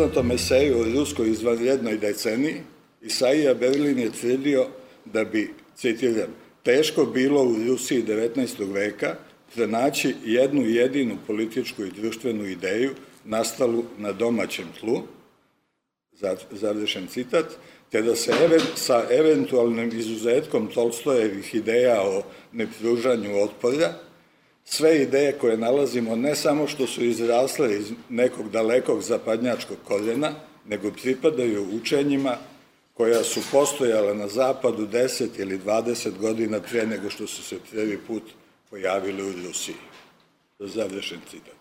poznatom 0.00 0.30
eseju 0.30 0.80
o 0.80 0.84
ruskoj 0.84 1.28
izvanrednoj 1.30 1.98
deceniji, 1.98 2.62
Isaija 3.02 3.54
Berlin 3.54 3.98
je 3.98 4.12
tvrdio 4.12 4.66
da 5.04 5.24
bi, 5.24 5.50
citiram, 5.76 6.34
teško 6.62 7.04
bilo 7.04 7.42
u 7.42 7.56
Rusiji 7.68 8.04
19. 8.04 8.72
veka 8.72 9.16
pronaći 9.54 10.14
jednu 10.24 10.62
jedinu 10.66 11.16
političku 11.26 11.84
i 11.84 11.90
društvenu 11.90 12.46
ideju 12.46 12.90
nastalu 13.24 13.84
na 13.98 14.12
domaćem 14.12 14.68
tlu, 14.80 15.02
završen 16.50 17.06
citat, 17.06 17.46
te 17.90 18.02
da 18.02 18.16
se 18.16 18.32
even, 18.44 18.60
sa 18.74 19.04
eventualnim 19.10 19.90
izuzetkom 19.98 20.66
Tolstojevih 20.66 21.54
ideja 21.54 22.02
o 22.02 22.22
nepružanju 22.52 23.42
otpora, 23.42 23.94
sve 24.72 25.02
ideje 25.02 25.32
koje 25.32 25.56
nalazimo 25.56 26.16
ne 26.16 26.34
samo 26.36 26.66
što 26.66 26.86
su 26.86 27.04
izrasle 27.04 27.76
iz 27.76 27.92
nekog 28.08 28.50
dalekog 28.50 29.02
zapadnjačkog 29.02 29.76
koljena, 29.84 30.32
nego 30.66 30.90
pripadaju 31.02 31.66
učenjima 31.72 32.36
koja 32.94 33.24
su 33.24 33.40
postojala 33.52 34.14
na 34.14 34.28
zapadu 34.28 34.86
10 34.86 35.28
ili 35.38 35.58
20 35.58 36.18
godina 36.18 36.60
pre 36.60 36.86
nego 36.86 37.10
što 37.10 37.26
su 37.26 37.42
se 37.42 37.56
prvi 37.70 37.98
put 38.06 38.22
pojavili 38.70 39.22
u 39.22 39.32
Rusiji. 39.46 39.74
Završen 40.58 41.18
citat. 41.30 41.60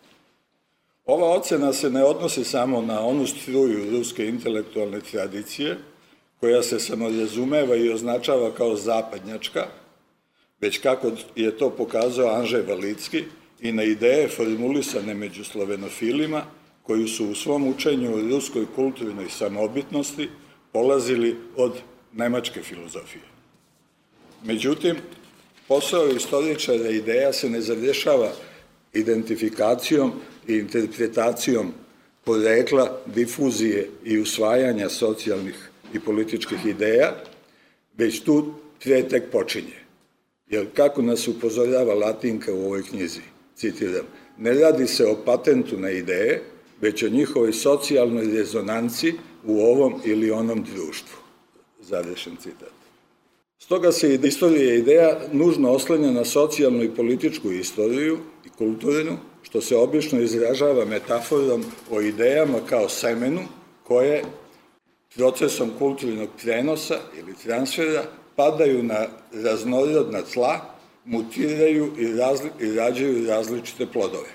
Ova 1.05 1.29
ocena 1.29 1.73
se 1.73 1.89
ne 1.89 2.03
odnosi 2.03 2.43
samo 2.43 2.81
na 2.81 3.01
onu 3.01 3.27
struju 3.27 3.91
ruske 3.91 4.27
intelektualne 4.27 5.01
tradicije, 5.01 5.77
koja 6.39 6.63
se 6.63 6.79
samorazumeva 6.79 7.75
i 7.75 7.89
označava 7.89 8.51
kao 8.51 8.75
zapadnjačka, 8.75 9.67
već 10.61 10.77
kako 10.77 11.11
je 11.35 11.57
to 11.57 11.69
pokazao 11.69 12.35
Anžej 12.35 12.61
Valicki 12.61 13.23
i 13.61 13.71
na 13.71 13.83
ideje 13.83 14.27
formulisane 14.27 15.13
među 15.13 15.43
slovenofilima, 15.43 16.43
koji 16.83 17.07
su 17.07 17.25
u 17.25 17.35
svom 17.35 17.67
učenju 17.67 18.15
o 18.15 18.21
ruskoj 18.21 18.65
kulturnoj 18.75 19.29
samobitnosti 19.29 20.29
polazili 20.71 21.35
od 21.55 21.73
nemačke 22.13 22.61
filozofije. 22.61 23.23
Međutim, 24.43 24.95
posao 25.67 26.07
istoričara 26.07 26.89
ideja 26.89 27.33
se 27.33 27.49
ne 27.49 27.61
završava 27.61 28.31
identifikacijom 28.93 30.13
i 30.47 30.53
interpretacijom 30.53 31.73
porekla, 32.23 33.01
difuzije 33.05 33.89
i 34.05 34.19
usvajanja 34.19 34.89
socijalnih 34.89 35.69
i 35.93 35.99
političkih 35.99 36.65
ideja, 36.65 37.15
već 37.97 38.19
tu 38.19 38.53
tre 38.79 39.07
tek 39.07 39.31
počinje. 39.31 39.88
Jer 40.49 40.67
kako 40.73 41.01
nas 41.01 41.27
upozorjava 41.27 41.93
Latinka 41.93 42.53
u 42.53 42.65
ovoj 42.65 42.83
knjizi, 42.83 43.21
citiram, 43.55 44.05
ne 44.37 44.53
radi 44.53 44.87
se 44.87 45.05
o 45.05 45.17
patentu 45.25 45.77
na 45.77 45.89
ideje, 45.89 46.43
već 46.81 47.03
o 47.03 47.09
njihovoj 47.09 47.53
socijalnoj 47.53 48.25
rezonanci 48.25 49.13
u 49.45 49.59
ovom 49.59 50.01
ili 50.05 50.31
onom 50.31 50.63
društvu. 50.63 51.17
Završen 51.81 52.35
citat. 52.35 52.79
Stoga 53.59 53.91
se 53.91 54.13
istorija 54.23 54.75
ideja 54.75 55.19
nužno 55.31 55.71
oslanja 55.71 56.11
na 56.11 56.25
socijalnu 56.25 56.83
i 56.83 56.95
političku 56.95 57.51
istoriju 57.51 58.17
i 58.45 58.49
kulturnu, 58.57 59.17
što 59.41 59.61
se 59.61 59.75
obično 59.75 60.19
izražava 60.19 60.85
metaforom 60.85 61.65
o 61.91 62.01
idejama 62.01 62.57
kao 62.69 62.89
semenu 62.89 63.41
koje 63.83 64.23
procesom 65.15 65.71
kulturnog 65.79 66.29
prenosa 66.43 66.99
ili 67.19 67.35
transfera 67.43 68.03
padaju 68.39 68.83
na 68.83 69.07
raznorodna 69.33 70.21
tla, 70.33 70.59
mutiraju 71.05 71.91
i, 71.97 72.13
razli, 72.13 72.49
i 72.59 72.71
rađaju 72.73 73.27
različite 73.27 73.85
plodove. 73.85 74.29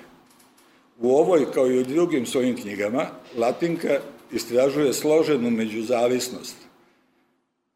U 0.99 1.17
ovoj, 1.17 1.53
kao 1.55 1.71
i 1.71 1.79
u 1.79 1.85
drugim 1.85 2.27
svojim 2.27 2.57
knjigama, 2.57 3.07
Latinka 3.37 4.01
istražuje 4.33 4.93
složenu 4.93 5.51
međuzavisnost 5.51 6.57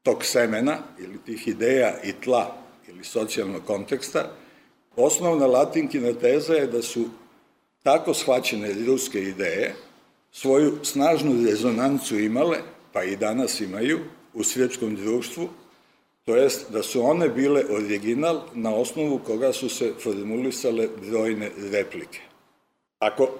tog 0.03 0.25
semena 0.25 0.78
ili 0.99 1.19
tih 1.27 1.49
ideja 1.49 2.03
i 2.05 2.12
tla 2.12 2.56
ili 2.88 3.05
socijalnog 3.05 3.62
konteksta, 3.67 4.31
osnovna 4.97 5.47
latinkina 5.47 6.12
teza 6.12 6.55
je 6.55 6.67
da 6.67 6.83
su 6.83 7.05
tako 7.83 8.15
shvaćene 8.15 8.75
ruske 8.87 9.22
ideje 9.22 9.75
svoju 10.33 10.78
snažnu 10.83 11.44
rezonancu 11.47 12.19
imale, 12.19 12.59
pa 12.93 13.05
i 13.05 13.17
danas 13.17 13.61
imaju, 13.61 13.99
u 14.34 14.44
svjetskom 14.44 14.97
društvu, 14.97 15.49
to 16.28 16.37
jest 16.37 16.72
da 16.72 16.83
su 16.83 17.03
one 17.03 17.28
bile 17.28 17.65
original 17.71 18.41
na 18.55 18.75
osnovu 18.75 19.19
koga 19.19 19.53
su 19.53 19.69
se 19.69 19.93
formulisale 20.03 20.89
brojne 21.00 21.50
replike. 21.72 22.21
Ako 22.99 23.31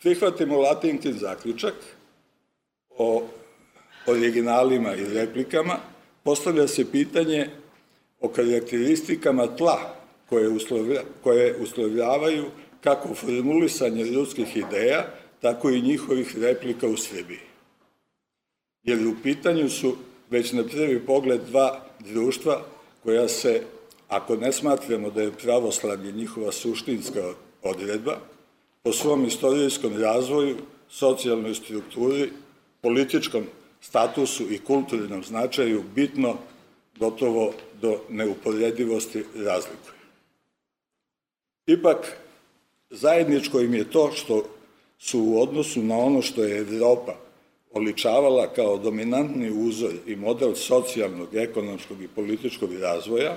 prihvatimo 0.00 0.58
latinkin 0.58 1.12
zaključak 1.18 1.74
o 2.98 3.22
originalima 4.06 4.94
i 4.94 5.04
replikama, 5.04 5.78
postavlja 6.22 6.68
se 6.68 6.90
pitanje 6.92 7.50
o 8.20 8.28
karakteristikama 8.28 9.46
tla 9.56 9.94
koje, 10.28 10.48
uslovlja, 10.48 11.00
koje 11.22 11.56
uslovljavaju 11.56 12.44
kako 12.80 13.14
formulisanje 13.14 14.04
ljudskih 14.04 14.56
ideja, 14.56 15.06
tako 15.40 15.70
i 15.70 15.82
njihovih 15.82 16.38
replika 16.38 16.88
u 16.88 16.96
Srbiji. 16.96 17.40
Jer 18.82 19.06
u 19.06 19.14
pitanju 19.22 19.68
su 19.68 19.96
već 20.30 20.52
na 20.52 20.64
prvi 20.64 21.06
pogled 21.06 21.40
dva 21.40 21.85
društva 22.00 22.62
koja 23.02 23.28
se, 23.28 23.62
ako 24.08 24.36
ne 24.36 24.52
smatramo 24.52 25.10
da 25.10 25.22
je 25.22 25.32
pravoslavlje 25.32 26.12
njihova 26.12 26.52
suštinska 26.52 27.32
odredba, 27.62 28.18
po 28.82 28.92
svom 28.92 29.24
istorijskom 29.24 29.96
razvoju, 29.96 30.56
socijalnoj 30.88 31.54
strukturi, 31.54 32.30
političkom 32.80 33.44
statusu 33.80 34.52
i 34.52 34.58
kulturnom 34.58 35.24
značaju 35.24 35.82
bitno 35.94 36.36
gotovo 36.98 37.52
do 37.80 38.00
neuporedivosti 38.08 39.24
razlikuje. 39.34 39.96
Ipak, 41.66 42.16
zajedničko 42.90 43.60
im 43.60 43.74
je 43.74 43.90
to 43.90 44.12
što 44.12 44.44
su 44.98 45.20
u 45.20 45.42
odnosu 45.42 45.82
na 45.82 45.98
ono 45.98 46.22
što 46.22 46.44
je 46.44 46.58
Evropa 46.58 47.25
oličavala 47.76 48.46
kao 48.46 48.78
dominantni 48.78 49.50
uzor 49.50 49.92
i 50.06 50.16
model 50.16 50.54
socijalnog, 50.54 51.34
ekonomskog 51.34 52.02
i 52.02 52.08
političkog 52.08 52.72
razvoja, 52.74 53.36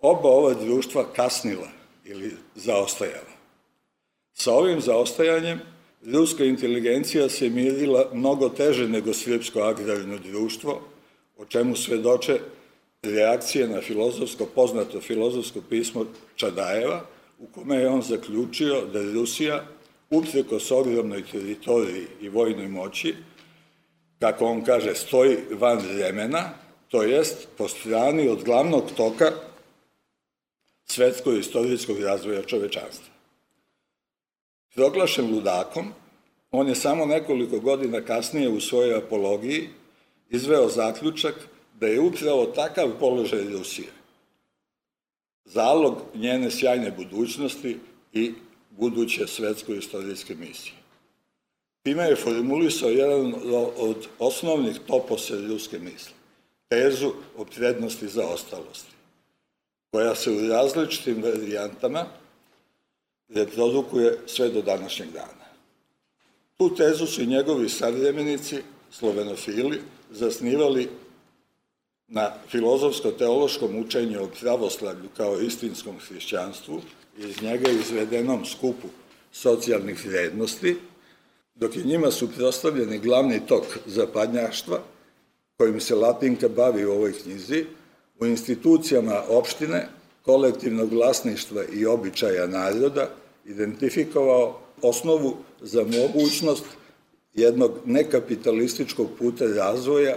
oba 0.00 0.28
ova 0.28 0.54
društva 0.54 1.04
kasnila 1.16 1.68
ili 2.04 2.32
zaostajala. 2.54 3.34
Sa 4.34 4.52
ovim 4.52 4.80
zaostajanjem 4.80 5.60
ruska 6.06 6.44
inteligencija 6.44 7.28
se 7.28 7.50
mirila 7.50 8.10
mnogo 8.12 8.48
teže 8.48 8.88
nego 8.88 9.14
srpsko 9.14 9.60
agrarno 9.60 10.18
društvo, 10.18 10.80
o 11.38 11.44
čemu 11.44 11.76
svedoče 11.76 12.38
reakcije 13.02 13.68
na 13.68 13.80
filozofsko, 13.80 14.46
poznato 14.54 15.00
filozofsko 15.00 15.60
pismo 15.70 16.06
Čadajeva, 16.36 17.04
u 17.38 17.46
kome 17.46 17.76
je 17.76 17.88
on 17.88 18.02
zaključio 18.02 18.86
da 18.92 19.12
Rusija, 19.12 19.64
upreko 20.10 20.60
s 20.60 20.70
ogromnoj 20.70 21.22
teritoriji 21.32 22.06
i 22.20 22.28
vojnoj 22.28 22.68
moći, 22.68 23.14
kako 24.20 24.44
on 24.44 24.64
kaže, 24.64 24.94
stoji 24.94 25.36
van 25.50 25.78
vremena, 25.78 26.50
to 26.88 27.02
jest 27.02 27.48
po 27.56 27.68
strani 27.68 28.28
od 28.28 28.44
glavnog 28.44 28.84
toka 28.96 29.32
svetsko-istorijskog 30.86 32.00
razvoja 32.00 32.42
čovečanstva. 32.42 33.14
Proglašen 34.74 35.30
ludakom, 35.34 35.92
on 36.50 36.68
je 36.68 36.74
samo 36.74 37.06
nekoliko 37.06 37.60
godina 37.60 38.00
kasnije 38.00 38.48
u 38.48 38.60
svojoj 38.60 38.96
apologiji 38.96 39.68
izveo 40.30 40.68
zaključak 40.68 41.34
da 41.80 41.86
je 41.86 42.00
upravo 42.00 42.46
takav 42.46 42.90
položaj 43.00 43.44
Rusije 43.44 43.88
zalog 45.44 46.02
njene 46.14 46.50
sjajne 46.50 46.90
budućnosti 46.90 47.78
i 48.12 48.32
buduće 48.70 49.26
svetsko-istorijske 49.26 50.34
misije. 50.34 50.77
Time 51.82 52.04
je 52.04 52.16
formulisao 52.16 52.90
jedan 52.90 53.34
od 53.76 54.06
osnovnih 54.18 54.78
topose 54.86 55.34
ruske 55.48 55.78
misli, 55.78 56.12
tezu 56.68 57.12
o 57.36 57.44
prednosti 57.44 58.08
za 58.08 58.26
ostalosti, 58.26 58.92
koja 59.90 60.14
se 60.14 60.30
u 60.30 60.48
različitim 60.48 61.22
varijantama 61.22 62.06
reprodukuje 63.28 64.18
sve 64.26 64.48
do 64.48 64.62
današnjeg 64.62 65.10
dana. 65.12 65.48
Tu 66.56 66.74
tezu 66.74 67.06
su 67.06 67.22
i 67.22 67.26
njegovi 67.26 67.68
savremenici, 67.68 68.56
slovenofili, 68.90 69.80
zasnivali 70.10 70.88
na 72.08 72.32
filozofsko-teološkom 72.50 73.80
učenju 73.80 74.22
o 74.22 74.30
pravoslavlju 74.40 75.08
kao 75.16 75.40
istinskom 75.40 75.94
hrišćanstvu 76.08 76.80
i 77.18 77.22
iz 77.22 77.42
njega 77.42 77.70
izvedenom 77.70 78.44
skupu 78.44 78.88
socijalnih 79.32 80.06
vrednosti, 80.06 80.76
dok 81.58 81.76
je 81.76 81.84
njima 81.84 82.10
suprostavljeni 82.10 82.98
glavni 82.98 83.40
tok 83.46 83.64
zapadnjaštva, 83.86 84.80
kojim 85.56 85.80
se 85.80 85.94
Latinka 85.94 86.48
bavi 86.48 86.84
u 86.84 86.92
ovoj 86.92 87.12
knjizi, 87.12 87.64
u 88.20 88.26
institucijama 88.26 89.22
opštine, 89.28 89.88
kolektivnog 90.22 90.92
vlasništva 90.92 91.62
i 91.72 91.86
običaja 91.86 92.46
naroda, 92.46 93.10
identifikovao 93.44 94.60
osnovu 94.82 95.36
za 95.60 95.84
mogućnost 95.84 96.64
jednog 97.34 97.72
nekapitalističkog 97.84 99.08
puta 99.18 99.44
razvoja 99.46 100.16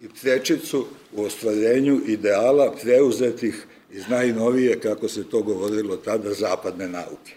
i 0.00 0.08
prečicu 0.22 0.86
u 1.12 1.24
ostvarenju 1.24 2.00
ideala 2.06 2.74
preuzetih 2.82 3.66
iz 3.92 4.08
najnovije, 4.08 4.80
kako 4.80 5.08
se 5.08 5.24
to 5.24 5.42
govorilo 5.42 5.96
tada, 5.96 6.32
zapadne 6.34 6.88
nauke. 6.88 7.34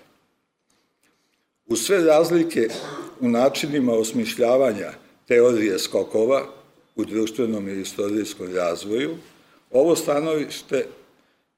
U 1.68 1.75
sve 1.75 2.04
razlike 2.04 2.69
u 3.19 3.30
načinima 3.30 3.94
osmišljavanja 3.94 4.92
teorije 5.27 5.80
skokova 5.80 6.45
u 6.95 7.06
društvenom 7.06 7.69
i 7.69 7.81
istorijskom 7.81 8.56
razvoju, 8.56 9.18
ovo 9.71 9.95
stanovište 9.95 10.86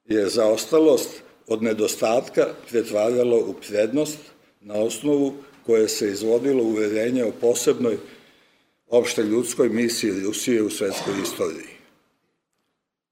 je 0.06 0.30
zaostalost 0.30 1.10
od 1.48 1.64
nedostatka 1.64 2.48
pretvaralo 2.70 3.38
u 3.38 3.56
prednost 3.68 4.18
na 4.62 4.74
osnovu 4.74 5.34
koje 5.66 5.88
se 5.88 6.10
izvodilo 6.10 6.64
uverenje 6.64 7.26
o 7.26 7.32
posebnoj 7.42 7.98
opšte 8.88 9.24
ljudskoj 9.24 9.70
misiji 9.70 10.24
Rusije 10.24 10.62
u 10.62 10.70
svetskoj 10.70 11.14
istoriji. 11.24 11.72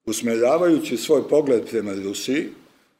Usmeravajući 0.06 0.96
svoj 0.96 1.28
pogled 1.28 1.70
prema 1.70 1.94
Rusiji, 1.94 2.48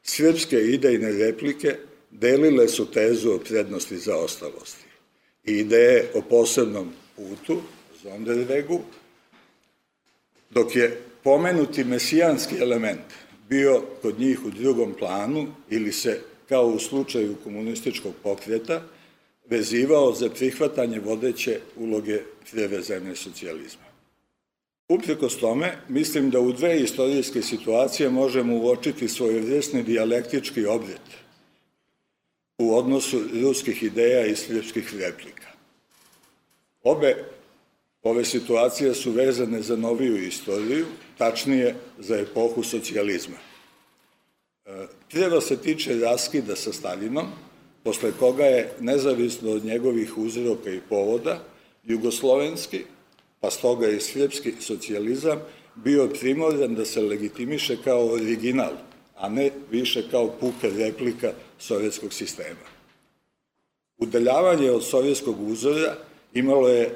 srpske 0.03 0.57
idejne 0.57 1.13
replike 1.13 1.77
delile 2.11 2.69
su 2.69 2.91
tezu 2.91 3.31
o 3.33 3.39
prednosti 3.39 3.99
zaostalosti 3.99 4.90
ideje 5.59 6.11
o 6.15 6.23
posebnom 6.23 6.93
putu, 7.17 7.63
Zondervegu, 8.03 8.81
dok 10.51 10.77
je 10.77 11.03
pomenuti 11.25 11.85
mesijanski 11.85 12.55
element 12.61 13.07
bio 13.49 13.83
kod 14.03 14.21
njih 14.21 14.45
u 14.45 14.51
drugom 14.51 14.95
planu 14.99 15.47
ili 15.71 15.93
se, 15.93 16.21
kao 16.49 16.67
u 16.67 16.79
slučaju 16.79 17.37
komunističkog 17.45 18.15
pokreta, 18.23 18.83
vezivao 19.51 20.15
za 20.15 20.31
prihvatanje 20.31 21.01
vodeće 21.01 21.61
uloge 21.77 22.21
prevezene 22.51 23.17
socijalizma. 23.17 23.91
Uprkos 24.89 25.37
tome, 25.37 25.79
mislim 25.89 26.31
da 26.31 26.41
u 26.41 26.53
dve 26.53 26.81
istorijske 26.81 27.43
situacije 27.43 28.11
možemo 28.11 28.57
uočiti 28.57 29.09
svojevrsni 29.09 29.83
dijalektički 29.83 30.67
obret 30.67 31.01
u 32.61 32.77
odnosu 32.77 33.21
ruskih 33.43 33.83
ideja 33.83 34.27
i 34.27 34.37
srpskih 34.37 34.95
replika. 34.99 35.49
Obe 36.83 37.25
ove 38.03 38.25
situacije 38.25 38.95
su 38.95 39.11
vezane 39.11 39.63
za 39.63 39.77
noviju 39.77 40.27
istoriju, 40.27 40.87
tačnije 41.19 41.75
za 41.99 42.17
epohu 42.17 42.63
socijalizma. 42.63 43.37
Prva 45.11 45.41
se 45.41 45.57
tiče 45.57 45.95
raskida 45.95 46.57
sa 46.57 46.73
Stalinom, 46.73 47.27
posle 47.85 48.13
koga 48.19 48.45
je, 48.45 48.73
nezavisno 48.81 49.51
od 49.51 49.65
njegovih 49.65 50.19
uzroka 50.19 50.71
i 50.71 50.81
povoda, 50.89 51.45
jugoslovenski, 51.85 52.85
pa 53.41 53.51
stoga 53.51 53.89
i 53.89 54.01
srpski 54.01 54.53
socijalizam, 54.61 55.41
bio 55.75 56.09
primoran 56.21 56.75
da 56.75 56.85
se 56.85 57.01
legitimiše 57.01 57.77
kao 57.85 58.13
original, 58.13 58.73
a 59.17 59.29
ne 59.29 59.51
više 59.71 60.11
kao 60.11 60.31
puka 60.41 60.69
replika 60.77 61.33
sovjetskog 61.61 62.13
sistema. 62.13 62.67
Udaljavanje 63.99 64.71
od 64.71 64.85
sovjetskog 64.85 65.49
uzora 65.49 65.97
imalo 66.35 66.69
je 66.69 66.95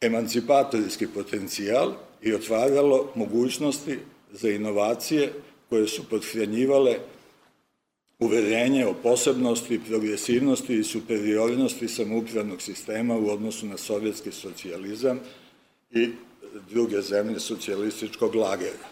emancipatorijski 0.00 1.06
potencijal 1.06 1.92
i 2.22 2.34
otvaralo 2.34 3.12
mogućnosti 3.14 3.98
za 4.32 4.50
inovacije 4.50 5.32
koje 5.68 5.88
su 5.88 6.08
podhranjivale 6.10 6.96
uverenje 8.18 8.86
o 8.86 8.94
posebnosti, 8.94 9.80
progresivnosti 9.88 10.74
i 10.74 10.84
superiornosti 10.84 11.88
samoupravnog 11.88 12.62
sistema 12.62 13.16
u 13.16 13.30
odnosu 13.30 13.66
na 13.66 13.76
sovjetski 13.76 14.32
socijalizam 14.32 15.20
i 15.90 16.08
druge 16.70 17.02
zemlje 17.02 17.40
socijalističkog 17.40 18.34
lagera. 18.34 18.88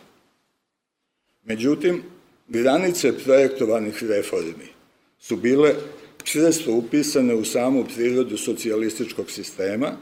Međutim, 1.44 2.02
granice 2.48 3.18
projektovanih 3.24 4.02
reformi 4.02 4.75
su 5.28 5.37
bile 5.37 5.75
često 6.25 6.73
upisane 6.73 7.34
u 7.34 7.44
samu 7.44 7.84
prirodu 7.94 8.37
socijalističkog 8.37 9.31
sistema, 9.31 9.93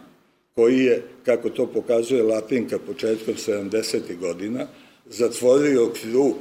koji 0.55 0.79
je, 0.79 1.03
kako 1.25 1.51
to 1.51 1.67
pokazuje 1.67 2.23
Latinka 2.23 2.79
početkom 2.79 3.35
70. 3.35 4.19
godina, 4.19 4.67
zatvorio 5.07 5.93
krug 6.03 6.37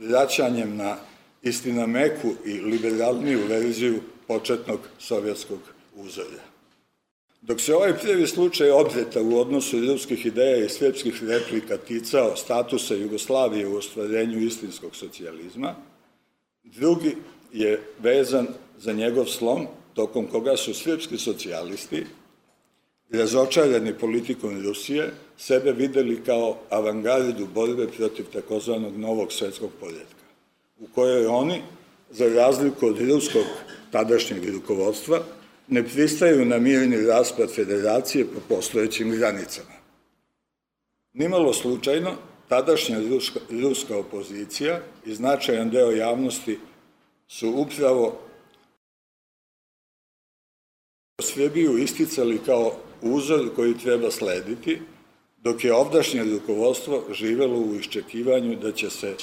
vraćanjem 0.00 0.76
na 0.76 0.96
istina 1.42 1.86
meku 1.86 2.32
i 2.44 2.52
liberalniju 2.52 3.38
verziju 3.48 4.00
početnog 4.26 4.80
sovjetskog 4.98 5.58
uzorja. 5.96 6.44
Dok 7.40 7.60
se 7.60 7.74
ovaj 7.74 7.98
prvi 7.98 8.26
slučaj 8.26 8.70
obreta 8.70 9.22
u 9.22 9.38
odnosu 9.38 9.80
ruskih 9.80 10.26
ideja 10.26 10.64
i 10.64 10.68
srpskih 10.68 11.22
replika 11.24 11.76
ticao 11.76 12.36
statusa 12.36 12.94
Jugoslavije 12.94 13.66
u 13.68 13.76
ostvarenju 13.76 14.38
istinskog 14.38 14.96
socijalizma, 14.96 15.74
drugi 16.64 17.16
je 17.52 17.80
vezan 17.98 18.46
za 18.78 18.92
njegov 18.92 19.26
slom, 19.26 19.66
tokom 19.94 20.26
koga 20.26 20.56
su 20.56 20.74
srpski 20.74 21.18
socijalisti, 21.18 22.06
razočarani 23.10 23.98
politikom 23.98 24.62
Rusije, 24.62 25.10
sebe 25.38 25.72
videli 25.72 26.22
kao 26.24 26.58
avangardu 26.70 27.46
borbe 27.54 27.86
protiv 27.96 28.24
takozvanog 28.32 28.96
novog 28.96 29.32
svetskog 29.32 29.70
poredka, 29.80 30.24
u 30.78 30.86
kojoj 30.94 31.26
oni, 31.26 31.62
za 32.10 32.28
razliku 32.28 32.86
od 32.86 33.00
ruskog 33.00 33.44
tadašnjeg 33.90 34.48
rukovodstva, 34.48 35.22
ne 35.68 35.84
pristaju 35.84 36.44
na 36.44 36.58
mirni 36.58 37.06
raspad 37.06 37.54
federacije 37.54 38.24
po 38.24 38.40
postojećim 38.48 39.10
granicama. 39.10 39.80
Nimalo 41.12 41.52
slučajno, 41.52 42.14
tadašnja 42.48 42.98
ruska, 43.10 43.40
ruska 43.50 43.96
opozicija 43.96 44.80
i 45.06 45.14
značajan 45.14 45.70
deo 45.70 45.90
javnosti 45.90 46.58
su 47.30 47.48
upravo 47.56 48.18
Srbiju 51.22 51.78
isticali 51.78 52.38
kao 52.46 52.72
uzor 53.02 53.54
koji 53.56 53.78
treba 53.78 54.10
slediti, 54.10 54.80
dok 55.38 55.64
je 55.64 55.74
ovdašnje 55.74 56.24
rukovodstvo 56.24 57.04
živelo 57.12 57.58
u 57.58 57.74
iščekivanju 57.74 58.56
da 58.56 58.72
će 58.72 58.90
se 58.90 59.14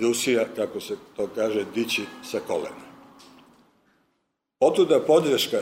Rusija, 0.00 0.46
kako 0.56 0.80
se 0.80 0.96
to 1.16 1.28
kaže, 1.34 1.64
dići 1.74 2.02
sa 2.30 2.40
kolena. 2.40 2.84
Otuda 4.60 5.00
podrška 5.00 5.60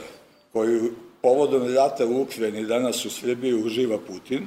koju 0.53 0.93
povodom 1.23 1.75
rata 1.75 2.07
u 2.07 2.23
Ukrajini 2.23 2.67
danas 2.67 3.05
u 3.05 3.11
Srbiji 3.11 3.65
uživa 3.65 3.99
Putin, 3.99 4.47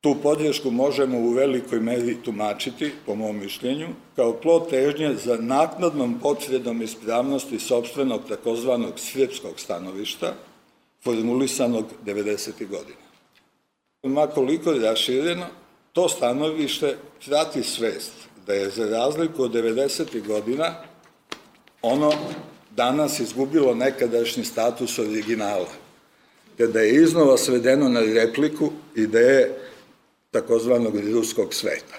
tu 0.00 0.16
podršku 0.22 0.70
možemo 0.70 1.18
u 1.18 1.30
velikoj 1.30 1.80
meri 1.80 2.16
tumačiti, 2.24 2.92
po 3.06 3.14
mom 3.14 3.38
mišljenju, 3.38 3.88
kao 4.16 4.32
plot 4.32 4.70
težnje 4.70 5.14
za 5.14 5.36
naknadnom 5.40 6.20
potredom 6.20 6.82
ispravnosti 6.82 7.58
sobstvenog 7.58 8.20
takozvanog 8.28 8.92
srpskog 8.96 9.60
stanovišta, 9.60 10.34
formulisanog 11.04 11.84
90. 12.06 12.68
godina. 12.68 13.08
Makoliko 14.02 14.72
je 14.72 14.90
rašireno, 14.90 15.46
to 15.92 16.08
stanovište 16.08 16.96
prati 17.26 17.62
svest 17.62 18.12
da 18.46 18.54
je 18.54 18.70
za 18.70 18.86
razliku 18.86 19.42
od 19.42 19.52
90. 19.52 20.26
godina 20.26 20.74
ono 21.82 22.12
danas 22.70 23.20
izgubilo 23.20 23.74
nekadašnji 23.74 24.44
status 24.44 24.98
originala, 24.98 25.68
te 26.56 26.66
da 26.66 26.80
je 26.80 27.02
iznova 27.02 27.36
svedeno 27.38 27.88
na 27.88 28.00
repliku 28.00 28.70
ideje 28.94 29.58
takozvanog 30.30 30.96
ruskog 30.96 31.54
sveta. 31.54 31.96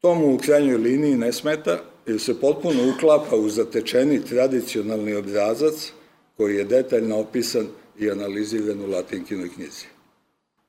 To 0.00 0.14
mu 0.14 0.34
u 0.34 0.38
krajnjoj 0.38 0.76
liniji 0.76 1.16
ne 1.16 1.32
smeta, 1.32 1.80
jer 2.06 2.20
se 2.20 2.40
potpuno 2.40 2.94
uklapa 2.94 3.36
u 3.36 3.48
zatečeni 3.48 4.24
tradicionalni 4.24 5.14
obrazac 5.14 5.92
koji 6.36 6.56
je 6.56 6.64
detaljno 6.64 7.18
opisan 7.18 7.66
i 7.98 8.10
analiziran 8.10 8.80
u 8.80 8.86
latinkinoj 8.86 9.48
knjizi. 9.54 9.86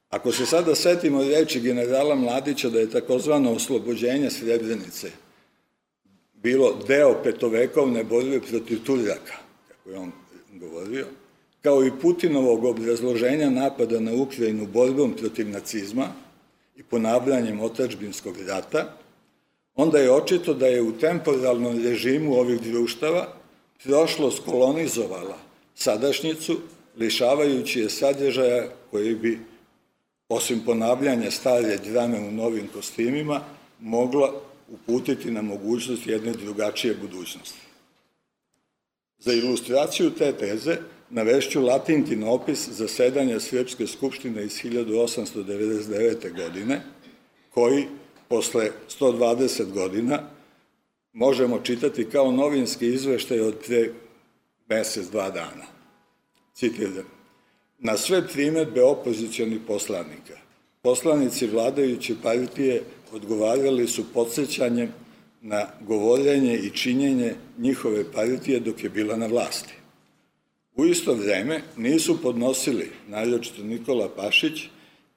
Ako 0.10 0.32
se 0.32 0.46
sada 0.46 0.76
setimo 0.76 1.24
reči 1.24 1.60
generala 1.60 2.16
Mladića 2.16 2.70
da 2.70 2.80
je 2.80 2.90
takozvano 2.90 3.52
oslobođenje 3.52 4.30
Srebrenice 4.30 5.12
bilo 6.34 6.78
deo 6.88 7.24
petovekovne 7.24 8.04
borbe 8.04 8.40
protiv 8.50 8.84
Turjaka, 8.84 9.34
kako 9.68 9.90
je 9.90 9.98
on 9.98 10.12
govorio, 10.54 11.06
kao 11.66 11.86
i 11.86 11.92
Putinovog 12.02 12.64
obrazloženja 12.64 13.50
napada 13.50 14.00
na 14.00 14.14
Ukrajinu 14.14 14.68
borbom 14.68 15.14
protiv 15.14 15.50
nacizma 15.50 16.08
i 16.76 16.84
ponavljanjem 16.84 17.60
otačbinskog 17.60 18.36
rata, 18.48 18.98
onda 19.76 19.98
je 19.98 20.12
očito 20.12 20.54
da 20.54 20.68
je 20.68 20.82
u 20.82 20.92
temporalnom 20.92 21.84
režimu 21.84 22.36
ovih 22.36 22.62
društava 22.62 23.34
prošlost 23.84 24.44
kolonizovala 24.46 25.38
sadašnjicu, 25.76 26.58
lišavajući 26.98 27.80
je 27.80 27.90
sadržaja 27.90 28.68
koji 28.92 29.16
bi, 29.16 29.40
osim 30.30 30.62
ponavljanja 30.66 31.32
stare 31.32 31.78
drame 31.78 32.20
u 32.20 32.32
novim 32.32 32.68
kostimima, 32.74 33.42
mogla 33.80 34.34
uputiti 34.70 35.32
na 35.32 35.42
mogućnost 35.42 36.08
jedne 36.08 36.32
drugačije 36.32 36.96
budućnosti. 37.02 37.65
Za 39.20 39.34
ilustraciju 39.34 40.10
te 40.10 40.32
teze 40.32 40.78
navešću 41.10 41.62
latinkin 41.62 42.24
opis 42.24 42.70
zasedanja 42.70 43.40
Srpske 43.40 43.88
skupštine 43.88 44.44
iz 44.44 44.52
1899. 44.64 46.36
godine, 46.36 46.82
koji 47.50 47.88
posle 48.28 48.72
120 49.00 49.72
godina 49.72 50.30
možemo 51.14 51.60
čitati 51.60 52.10
kao 52.10 52.32
novinski 52.32 52.88
izveštaj 52.88 53.40
od 53.40 53.56
pre 53.68 53.90
mesec, 54.70 55.08
dva 55.08 55.30
dana. 55.30 55.66
Citiram. 56.54 57.06
Na 57.80 57.98
sve 57.98 58.28
primetbe 58.28 58.84
opozicijalnih 58.84 59.60
poslanika, 59.68 60.34
poslanici 60.82 61.48
vladajuće 61.48 62.16
partije 62.24 62.84
odgovarali 63.12 63.88
su 63.88 64.04
podsjećanjem 64.14 64.94
na 65.48 65.68
govorenje 65.82 66.58
i 66.58 66.70
činjenje 66.70 67.36
njihove 67.58 68.12
partije 68.12 68.60
dok 68.60 68.84
je 68.84 68.90
bila 68.90 69.16
na 69.16 69.28
vlasti. 69.28 69.74
U 70.76 70.86
isto 70.86 71.14
vreme 71.14 71.62
nisu 71.78 72.22
podnosili, 72.22 72.92
najljočito 73.08 73.64
Nikola 73.64 74.10
Pašić, 74.16 74.62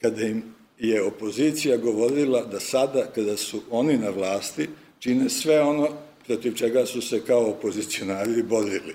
kada 0.01 0.23
im 0.23 0.43
je 0.79 1.03
opozicija 1.03 1.77
govorila 1.77 2.45
da 2.45 2.61
sada, 2.61 3.07
kada 3.15 3.37
su 3.37 3.61
oni 3.71 3.99
na 3.99 4.11
vlasti, 4.11 4.69
čine 4.99 5.31
sve 5.31 5.61
ono 5.61 5.89
protiv 6.27 6.55
čega 6.55 6.87
su 6.87 7.01
se 7.01 7.21
kao 7.27 7.51
opozicionari 7.51 8.43
borili. 8.43 8.95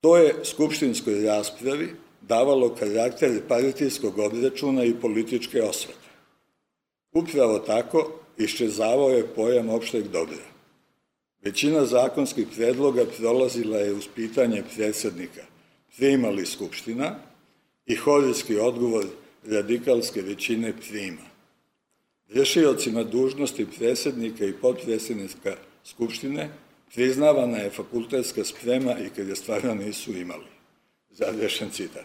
To 0.00 0.16
je 0.16 0.34
skupštinskoj 0.44 1.24
raspravi 1.24 1.88
davalo 2.20 2.74
karakter 2.74 3.40
partijskog 3.48 4.18
obračuna 4.18 4.84
i 4.84 4.94
političke 5.00 5.62
osvete. 5.62 6.08
Upravo 7.12 7.58
tako 7.58 8.20
iščezavao 8.44 9.10
je 9.10 9.26
pojam 9.34 9.68
opšteg 9.68 10.08
dobra. 10.08 10.44
Većina 11.42 11.84
zakonskih 11.84 12.46
predloga 12.56 13.04
prolazila 13.18 13.78
je 13.78 13.92
uz 13.92 14.08
pitanje 14.14 14.62
predsednika 14.76 15.42
prima 15.96 16.28
li 16.28 16.46
Skupština 16.46 17.14
i 17.86 17.96
horijski 17.96 18.56
odgovor 18.56 19.06
radikalske 19.46 20.22
većine 20.22 20.72
prima. 20.88 21.30
Rešiocima 22.28 23.04
dužnosti 23.04 23.66
predsednika 23.78 24.44
i 24.44 24.52
podpredsednika 24.52 25.56
Skupštine 25.84 26.50
priznavana 26.94 27.56
je 27.56 27.70
fakultetska 27.70 28.44
sprema 28.44 28.98
i 28.98 29.10
kad 29.16 29.28
je 29.28 29.36
stvarno 29.36 29.74
nisu 29.74 30.12
imali. 30.12 30.46
Zadešen 31.10 31.70
citat. 31.70 32.04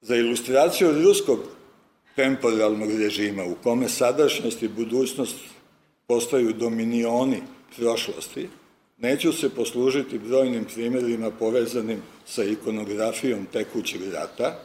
Za 0.00 0.16
ilustraciju 0.16 0.92
ruskog 0.92 1.38
temporalnog 2.16 2.90
režima 2.90 3.44
u 3.44 3.54
kome 3.62 3.88
sadašnjost 3.88 4.62
i 4.62 4.68
budućnost 4.68 5.36
postaju 6.06 6.52
dominioni 6.52 7.42
prošlosti, 7.76 8.48
neću 8.98 9.32
se 9.32 9.48
poslužiti 9.50 10.18
brojnim 10.18 10.64
primjerima 10.74 11.30
povezanim 11.30 12.02
sa 12.26 12.44
ikonografijom 12.44 13.46
tekućeg 13.52 14.00
rata, 14.12 14.60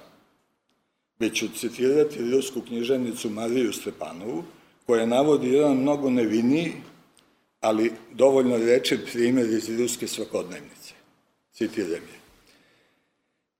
već 1.19 1.39
ću 1.39 1.47
citirati 1.57 2.31
rusku 2.31 2.61
književnicu 2.61 3.29
Mariju 3.29 3.73
Stepanovu, 3.73 4.43
koja 4.85 5.05
navodi 5.05 5.49
jedan 5.49 5.77
mnogo 5.77 6.09
neviniji, 6.09 6.73
ali 7.61 7.91
dovoljno 8.11 8.57
reče 8.57 8.97
primjer 9.11 9.49
iz 9.49 9.79
ruske 9.79 10.07
svakodnevnice. 10.07 10.93
Citiram 11.53 11.91
je. 11.91 12.21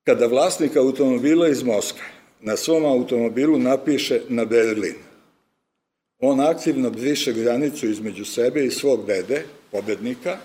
Kada 0.04 0.28
vlasnik 0.28 0.76
automobila 0.76 1.48
iz 1.48 1.64
Moskve 1.64 2.21
na 2.42 2.58
svom 2.58 2.86
automobilu 2.86 3.60
napiše 3.60 4.22
na 4.30 4.46
Berlin, 4.46 4.96
on 6.20 6.40
aktivno 6.40 6.90
briše 6.90 7.34
granicu 7.34 7.90
između 7.90 8.26
sebe 8.26 8.66
i 8.66 8.72
svog 8.72 9.06
dede, 9.06 9.44
pobednika, 9.72 10.38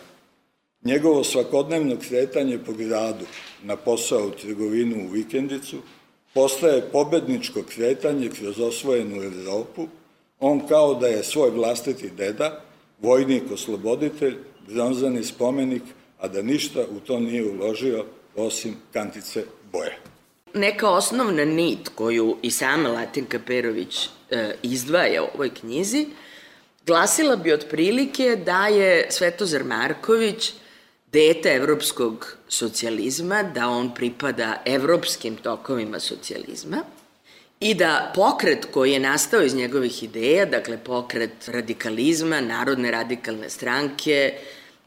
njegovo 0.84 1.24
svakodnevno 1.24 1.96
kretanje 2.08 2.58
po 2.58 2.72
gradu, 2.72 3.24
na 3.62 3.76
posao 3.76 4.26
u 4.26 4.30
trgovinu 4.30 5.04
u 5.04 5.08
vikendicu, 5.08 5.76
postaje 6.34 6.82
pobedničko 6.92 7.62
kretanje 7.62 8.30
kroz 8.40 8.60
osvojenu 8.60 9.22
Evropu, 9.22 9.86
on 10.40 10.66
kao 10.68 10.94
da 10.94 11.06
je 11.06 11.24
svoj 11.24 11.50
vlastiti 11.50 12.10
deda, 12.10 12.64
vojnik, 13.02 13.42
osloboditelj, 13.52 14.36
bronzani 14.68 15.24
spomenik, 15.24 15.82
a 16.18 16.28
da 16.28 16.42
ništa 16.42 16.80
u 16.96 17.00
to 17.00 17.20
nije 17.20 17.50
uložio 17.50 18.04
osim 18.36 18.74
kantice 18.92 19.44
boje. 19.72 19.98
Neka 20.56 20.90
osnovna 20.90 21.44
nit 21.44 21.88
koju 21.94 22.36
i 22.42 22.50
sama 22.50 22.88
Latinka 22.88 23.38
Perović 23.46 24.08
e, 24.30 24.54
izdvaja 24.62 25.22
u 25.22 25.28
ovoj 25.34 25.50
knjizi, 25.54 26.06
glasila 26.86 27.36
bi 27.36 27.52
otprilike 27.52 28.36
da 28.36 28.66
je 28.66 29.06
Svetozar 29.10 29.64
Marković 29.64 30.52
dete 31.12 31.48
evropskog 31.48 32.36
socijalizma, 32.48 33.42
da 33.42 33.68
on 33.68 33.94
pripada 33.94 34.62
evropskim 34.64 35.36
tokovima 35.36 36.00
socijalizma 36.00 36.84
i 37.60 37.74
da 37.74 38.12
pokret 38.14 38.66
koji 38.72 38.92
je 38.92 39.00
nastao 39.00 39.42
iz 39.42 39.54
njegovih 39.54 40.02
ideja, 40.02 40.44
dakle 40.44 40.78
pokret 40.78 41.48
radikalizma, 41.48 42.40
narodne 42.40 42.90
radikalne 42.90 43.50
stranke 43.50 44.34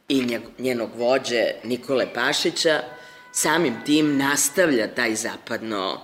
i 0.09 0.39
njenog 0.59 0.89
vođe 0.95 1.45
Nikole 1.63 2.13
Pašića, 2.13 2.81
samim 3.41 3.75
tim 3.85 4.17
nastavlja 4.17 4.87
taj 4.87 5.15
zapadno 5.15 6.01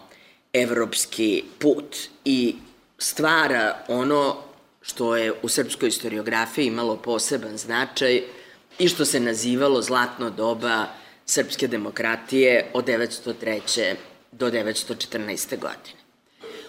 evropski 0.53 1.43
put 1.59 1.95
i 2.25 2.55
stvara 2.97 3.83
ono 3.87 4.35
što 4.81 5.15
je 5.15 5.33
u 5.41 5.49
srpskoj 5.49 5.89
historiografiji 5.89 6.65
imalo 6.65 6.97
poseban 6.97 7.57
značaj 7.57 8.21
i 8.79 8.87
što 8.87 9.05
se 9.05 9.19
nazivalo 9.19 9.81
zlatno 9.81 10.29
doba 10.29 10.85
srpske 11.25 11.67
demokratije 11.67 12.65
od 12.73 12.85
903. 12.85 13.93
do 14.31 14.49
914. 14.51 15.59
godine. 15.59 15.99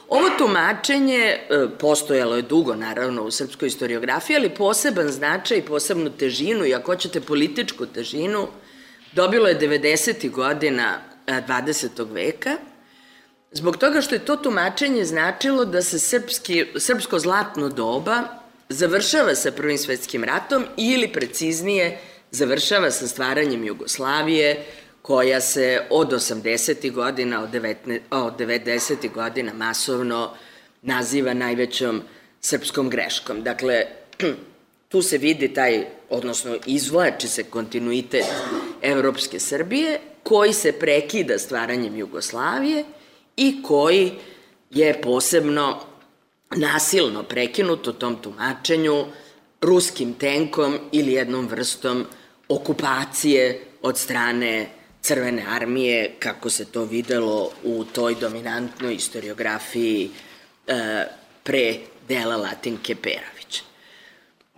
Ovo 0.08 0.30
tumačenje 0.38 1.18
e, 1.18 1.38
postojalo 1.78 2.37
je 2.37 2.42
dugo, 2.42 2.75
naravno, 2.75 3.23
u 3.23 3.30
srpskoj 3.30 3.68
historiografiji, 3.68 4.37
ali 4.37 4.54
poseban 4.54 5.08
značaj, 5.08 5.62
posebnu 5.62 6.11
težinu 6.11 6.64
i 6.64 6.75
ako 6.75 6.96
ćete 6.96 7.20
političku 7.20 7.87
težinu, 7.87 8.49
dobilo 9.13 9.49
je 9.49 9.59
90. 9.59 10.31
godina 10.31 10.99
20. 11.27 12.01
E, 12.01 12.05
veka, 12.13 12.57
zbog 13.53 13.77
toga 13.77 14.01
što 14.01 14.15
je 14.15 14.25
to 14.25 14.37
tumačenje 14.37 15.05
značilo 15.05 15.65
da 15.65 15.83
se 15.83 15.99
srpski, 15.99 16.67
srpsko 16.79 17.19
zlatno 17.19 17.69
doba 17.69 18.23
završava 18.69 19.35
sa 19.35 19.53
Prvim 19.53 19.79
svetskim 19.79 20.25
ratom 20.25 20.65
ili 20.77 21.13
preciznije 21.13 21.99
završava 22.31 22.91
sa 22.91 23.07
stvaranjem 23.07 23.65
Jugoslavije 23.65 24.65
koja 25.03 25.41
se 25.41 25.83
od 25.91 26.13
80. 26.13 26.93
godina, 26.93 27.43
od, 27.43 27.51
19, 27.51 28.01
od 28.11 28.39
90. 28.39 29.13
godina 29.13 29.53
masovno 29.55 30.35
naziva 30.83 31.35
najvećom 31.35 32.03
srpskom 32.41 32.91
greškom. 32.91 33.43
Dakle, 33.43 33.85
tu 34.88 35.02
se 35.02 35.19
vidi 35.19 35.55
taj, 35.55 35.87
odnosno 36.11 36.57
izvlači 36.66 37.28
se 37.28 37.43
kontinuitet 37.43 38.25
Evropske 38.83 39.40
Srbije, 39.40 40.00
koji 40.23 40.52
se 40.52 40.73
prekida 40.73 41.38
stvaranjem 41.38 41.97
Jugoslavije 41.97 42.85
i 43.37 43.62
koji 43.62 44.12
je 44.71 45.00
posebno 45.02 45.81
nasilno 46.57 47.23
prekinut 47.23 47.87
u 47.87 47.93
tom 47.93 48.16
tumačenju 48.23 49.05
ruskim 49.61 50.14
tenkom 50.14 50.78
ili 50.93 51.12
jednom 51.12 51.49
vrstom 51.49 52.05
okupacije 52.49 53.61
od 53.83 53.99
strane 53.99 54.69
Crvene 55.02 55.45
armije, 55.49 56.14
kako 56.19 56.50
se 56.50 56.64
to 56.64 56.85
videlo 56.85 57.50
u 57.64 57.85
toj 57.85 58.14
dominantnoj 58.14 58.95
historiografiji 58.95 60.11
e, 60.66 61.05
pre 61.43 61.75
dela 62.09 62.37
Latinke 62.37 62.95
Peravić. 62.95 63.36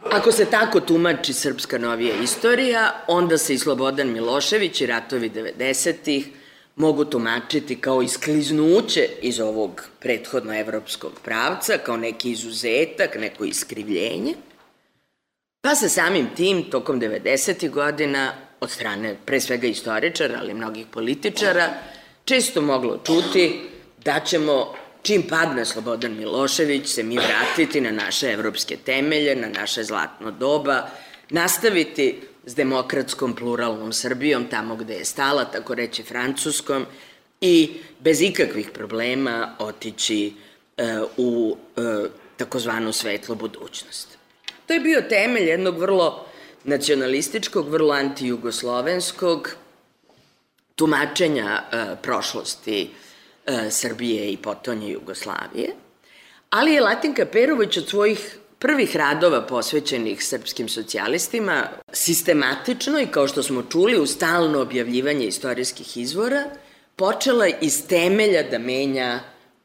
Ako 0.02 0.32
se 0.32 0.44
tako 0.44 0.80
tumači 0.80 1.32
srpska 1.32 1.78
novija 1.78 2.14
istorija, 2.22 3.04
onda 3.08 3.38
se 3.38 3.54
i 3.54 3.58
Slobodan 3.58 4.12
Milošević 4.12 4.80
i 4.80 4.86
ratovi 4.86 5.30
90-ih 5.30 6.28
mogu 6.76 7.04
tumačiti 7.04 7.80
kao 7.80 8.02
iskliznuće 8.02 9.08
iz 9.22 9.40
ovog 9.40 9.88
prethodno 10.00 10.58
evropskog 10.60 11.12
pravca, 11.24 11.78
kao 11.78 11.96
neki 11.96 12.30
izuzetak, 12.30 13.16
neko 13.20 13.44
iskrivljenje, 13.44 14.34
pa 15.60 15.74
se 15.74 15.88
samim 15.88 16.26
tim 16.36 16.70
tokom 16.70 17.00
90. 17.00 17.70
godina 17.70 18.32
od 18.60 18.70
strane 18.70 19.16
pre 19.26 19.40
svega 19.40 19.66
istoričara, 19.66 20.38
ali 20.40 20.54
mnogih 20.54 20.86
političara, 20.90 21.68
često 22.24 22.62
moglo 22.62 23.00
čuti 23.06 23.60
da 24.04 24.20
ćemo 24.20 24.74
čim 25.08 25.22
padne 25.22 25.64
Slobodan 25.64 26.16
Milošević 26.16 26.88
se 26.88 27.02
mi 27.02 27.16
vratiti 27.16 27.80
na 27.80 27.90
naše 27.90 28.32
evropske 28.32 28.76
temelje, 28.76 29.36
na 29.36 29.48
naše 29.48 29.84
zlatno 29.84 30.30
doba, 30.30 30.88
nastaviti 31.30 32.20
s 32.44 32.54
demokratskom 32.54 33.34
pluralnom 33.34 33.92
Srbijom 33.92 34.44
tamo 34.50 34.76
gde 34.76 34.94
je 34.94 35.04
stala, 35.04 35.44
tako 35.44 35.74
reći 35.74 36.02
francuskom, 36.02 36.86
i 37.40 37.70
bez 38.00 38.20
ikakvih 38.20 38.70
problema 38.74 39.56
otići 39.58 40.32
e, 40.76 40.98
u 41.16 41.56
e, 41.76 41.80
takozvanu 42.36 42.92
svetlu 42.92 43.34
budućnost. 43.34 44.18
To 44.66 44.72
je 44.72 44.80
bio 44.80 45.02
temelj 45.08 45.48
jednog 45.48 45.78
vrlo 45.78 46.26
nacionalističkog, 46.64 47.68
vrlo 47.68 47.94
antijugoslovenskog 47.94 49.56
tumačenja 50.74 51.62
e, 51.72 51.96
prošlosti 52.02 52.90
e, 53.48 53.70
Srbije 53.70 54.32
i 54.32 54.36
potonje 54.36 54.90
Jugoslavije, 54.92 55.74
ali 56.50 56.72
je 56.72 56.80
Latinka 56.80 57.26
Perović 57.26 57.76
od 57.76 57.88
svojih 57.88 58.38
prvih 58.58 58.96
radova 58.96 59.46
posvećenih 59.46 60.24
srpskim 60.24 60.68
socijalistima 60.68 61.68
sistematično 61.92 63.00
i 63.00 63.06
kao 63.06 63.28
što 63.28 63.42
smo 63.42 63.62
čuli 63.62 64.00
u 64.00 64.06
stalno 64.06 64.60
objavljivanje 64.60 65.26
istorijskih 65.26 65.96
izvora 65.96 66.44
počela 66.96 67.46
iz 67.60 67.86
temelja 67.86 68.42
da 68.42 68.58
menja 68.58 69.20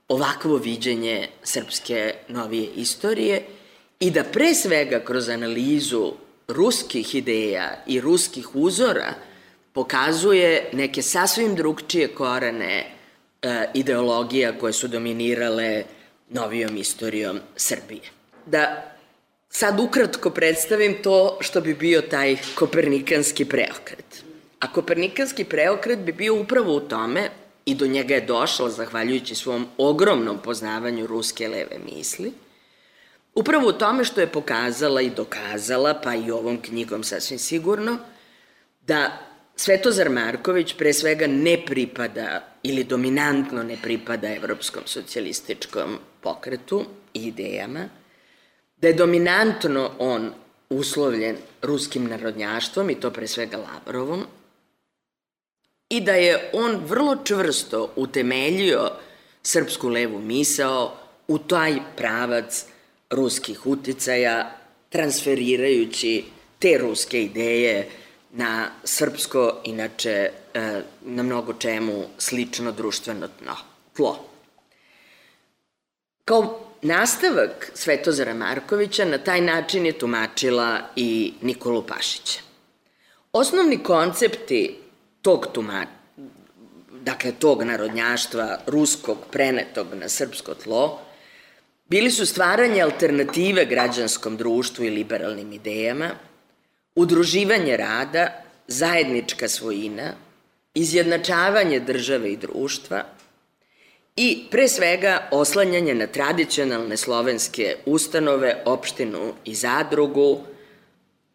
ovakvo 0.07 0.57
viđenje 0.57 1.27
srpske 1.43 2.13
novije 2.27 2.69
istorije 2.75 3.43
i 3.99 4.11
da 4.11 4.23
pre 4.23 4.53
svega 4.53 4.99
kroz 4.99 5.29
analizu 5.29 6.13
ruskih 6.47 7.15
ideja 7.15 7.83
i 7.87 8.01
ruskih 8.01 8.55
uzora 8.55 9.13
pokazuje 9.73 10.69
neke 10.73 11.01
sasvim 11.01 11.55
drugčije 11.55 12.07
korene 12.07 12.91
ideologija 13.73 14.57
koje 14.59 14.73
su 14.73 14.87
dominirale 14.87 15.83
novijom 16.29 16.77
istorijom 16.77 17.39
Srbije. 17.55 18.01
Da 18.45 18.93
sad 19.49 19.79
ukratko 19.79 20.29
predstavim 20.29 20.95
to 21.03 21.37
što 21.41 21.61
bi 21.61 21.73
bio 21.73 22.01
taj 22.01 22.37
kopernikanski 22.55 23.45
preokret. 23.45 24.23
A 24.59 24.71
kopernikanski 24.71 25.43
preokret 25.43 25.99
bi 25.99 26.11
bio 26.11 26.35
upravo 26.35 26.75
u 26.75 26.79
tome, 26.79 27.29
i 27.65 27.75
do 27.75 27.87
njega 27.87 28.15
je 28.15 28.21
došlo 28.21 28.69
zahvaljujući 28.69 29.35
svom 29.35 29.67
ogromnom 29.77 30.39
poznavanju 30.43 31.07
ruske 31.07 31.47
leve 31.47 31.77
misli, 31.85 32.33
upravo 33.35 33.67
u 33.67 33.71
tome 33.73 34.03
što 34.03 34.21
je 34.21 34.27
pokazala 34.27 35.01
i 35.01 35.09
dokazala, 35.09 35.93
pa 36.03 36.15
i 36.15 36.31
ovom 36.31 36.61
knjigom 36.61 37.03
sasvim 37.03 37.39
sigurno, 37.39 37.97
da 38.81 39.19
Svetozar 39.55 40.09
Marković 40.09 40.73
pre 40.77 40.93
svega 40.93 41.27
ne 41.27 41.65
pripada 41.65 42.41
ili 42.63 42.83
dominantno 42.83 43.63
ne 43.63 43.77
pripada 43.81 44.33
evropskom 44.35 44.83
socijalističkom 44.85 45.99
pokretu 46.21 46.85
i 47.13 47.27
idejama, 47.27 47.89
da 48.77 48.87
je 48.87 48.93
dominantno 48.93 49.91
on 49.99 50.31
uslovljen 50.69 51.37
ruskim 51.61 52.07
narodnjaštvom 52.07 52.89
i 52.89 52.95
to 52.95 53.11
pre 53.11 53.27
svega 53.27 53.57
Lavrovom 53.57 54.25
i 55.89 56.01
da 56.01 56.13
je 56.13 56.49
on 56.53 56.75
vrlo 56.85 57.17
čvrsto 57.23 57.93
utemeljio 57.95 58.91
srpsku 59.43 59.89
levu 59.89 60.19
misao 60.19 60.97
u 61.27 61.37
taj 61.37 61.79
pravac 61.97 62.65
ruskih 63.09 63.65
uticaja, 63.65 64.57
transferirajući 64.89 66.23
te 66.59 66.77
ruske 66.77 67.23
ideje 67.23 67.89
na 68.33 68.69
srpsko, 68.83 69.61
inače 69.63 70.29
e, 70.53 70.81
na 71.01 71.23
mnogo 71.23 71.53
čemu 71.53 72.05
slično 72.17 72.71
društveno 72.71 73.27
tlo. 73.93 74.25
Kao 76.25 76.59
nastavak 76.81 77.71
Svetozara 77.73 78.33
Markovića 78.33 79.05
na 79.05 79.17
taj 79.17 79.41
način 79.41 79.85
je 79.85 79.99
tumačila 79.99 80.79
i 80.95 81.33
Nikolu 81.41 81.83
Pašića. 81.87 82.39
Osnovni 83.33 83.83
koncepti 83.83 84.77
tog 85.21 85.47
tumača, 85.53 85.89
dakle 87.01 87.31
tog 87.31 87.63
narodnjaštva 87.63 88.57
ruskog 88.67 89.17
prenetog 89.31 89.87
na 89.93 90.09
srpsko 90.09 90.53
tlo, 90.53 90.99
bili 91.85 92.11
su 92.11 92.25
stvaranje 92.25 92.81
alternative 92.81 93.65
građanskom 93.65 94.37
društvu 94.37 94.85
i 94.85 94.89
liberalnim 94.89 95.53
idejama, 95.53 96.09
udruživanje 96.95 97.77
rada, 97.77 98.43
zajednička 98.67 99.47
svojina, 99.47 100.13
izjednačavanje 100.73 101.79
države 101.79 102.33
i 102.33 102.37
društva 102.37 103.03
i 104.15 104.45
pre 104.51 104.67
svega 104.67 105.27
oslanjanje 105.31 105.95
na 105.95 106.07
tradicionalne 106.07 106.97
slovenske 106.97 107.75
ustanove, 107.85 108.61
opštinu 108.65 109.33
i 109.45 109.55
zadrugu 109.55 110.39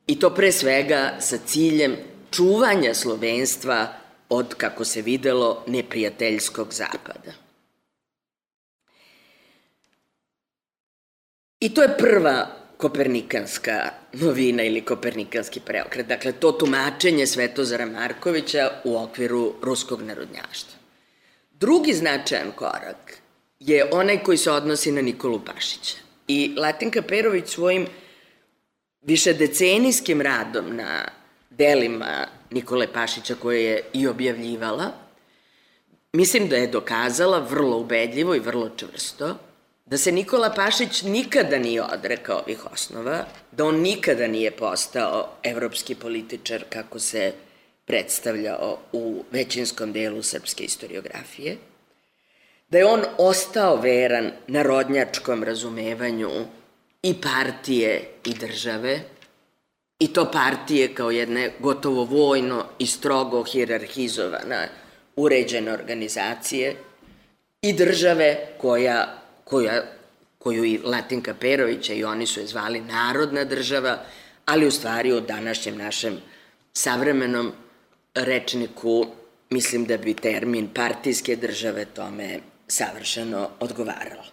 i 0.07 0.19
to 0.19 0.35
pre 0.35 0.53
svega 0.53 1.17
sa 1.21 1.39
ciljem 1.47 1.97
čuvanja 2.31 2.95
slovenstva 2.95 3.93
od, 4.29 4.55
kako 4.55 4.85
se 4.85 5.03
videlo, 5.03 5.65
neprijateljskog 5.67 6.73
zapada. 6.73 7.33
I 11.61 11.75
to 11.75 11.83
je 11.83 11.97
prva 11.99 12.58
kopernikanska 12.79 13.91
novina 14.13 14.63
ili 14.63 14.81
kopernikanski 14.81 15.61
preokret. 15.61 16.07
Dakle, 16.07 16.33
to 16.33 16.53
tumačenje 16.53 17.27
Svetozara 17.27 17.87
Markovića 17.87 18.71
u 18.85 18.97
okviru 18.97 19.55
ruskog 19.63 20.03
narodnjaštva. 20.03 20.79
Drugi 21.51 21.93
značajan 21.93 22.53
korak 22.57 23.19
je 23.61 23.89
onaj 23.93 24.23
koji 24.23 24.39
se 24.39 24.51
odnosi 24.51 24.93
na 24.93 25.03
Nikolu 25.03 25.41
Pašića. 25.45 25.97
I 26.29 26.55
Latinka 26.57 27.03
Perović 27.03 27.49
svojim 27.49 27.87
višedecenijskim 29.03 30.21
radom 30.21 30.77
na 30.77 31.05
delima 31.51 32.27
Nikole 32.51 32.93
Pašića 32.93 33.35
koje 33.35 33.65
je 33.65 33.83
i 33.93 34.07
objavljivala, 34.07 34.93
mislim 36.13 36.49
da 36.49 36.57
je 36.57 36.67
dokazala 36.67 37.39
vrlo 37.39 37.79
ubedljivo 37.79 38.35
i 38.35 38.41
vrlo 38.41 38.71
čvrsto 38.77 39.37
da 39.91 39.99
se 39.99 40.13
Nikola 40.13 40.51
Pašić 40.51 41.03
nikada 41.03 41.59
nije 41.59 41.83
odrekao 41.83 42.39
ovih 42.39 42.73
osnova, 42.73 43.25
da 43.53 43.65
on 43.65 43.81
nikada 43.81 44.27
nije 44.27 44.51
postao 44.51 45.29
evropski 45.43 45.95
političar 45.95 46.65
kako 46.69 46.99
se 46.99 47.33
predstavljao 47.85 48.79
u 48.93 49.25
većinskom 49.31 49.93
delu 49.93 50.23
srpske 50.23 50.63
historiografije, 50.63 51.57
da 52.69 52.79
je 52.79 52.87
on 52.87 53.05
ostao 53.19 53.77
veran 53.77 54.31
narodnjačkom 54.47 55.45
razumevanju 55.45 56.31
i 57.03 57.15
partije 57.21 58.09
i 58.25 58.35
države, 58.35 59.01
i 59.99 60.13
to 60.13 60.31
partije 60.31 60.95
kao 60.95 61.11
jedne 61.11 61.51
gotovo 61.59 62.05
vojno 62.05 62.65
i 62.79 62.87
strogo 62.87 63.45
hirarhizovana 63.45 64.67
uređene 65.17 65.73
organizacije 65.73 66.77
i 67.63 67.73
države 67.73 68.47
koja 68.59 69.18
koja, 69.49 69.83
koju 70.39 70.65
i 70.65 70.79
Latinka 70.85 71.35
Perovića 71.35 71.93
i 71.93 72.05
oni 72.05 72.27
su 72.27 72.41
je 72.41 72.47
zvali 72.47 72.81
narodna 72.81 73.45
država, 73.45 73.99
ali 74.45 74.67
u 74.67 74.71
stvari 74.71 75.13
u 75.13 75.21
današnjem 75.21 75.77
našem 75.77 76.19
savremenom 76.73 77.53
rečniku 78.15 79.07
mislim 79.51 79.85
da 79.85 79.97
bi 79.97 80.15
termin 80.15 80.69
partijske 80.75 81.37
države 81.37 81.85
tome 81.85 82.41
savršeno 82.69 83.49
odgovaralo. 83.61 84.25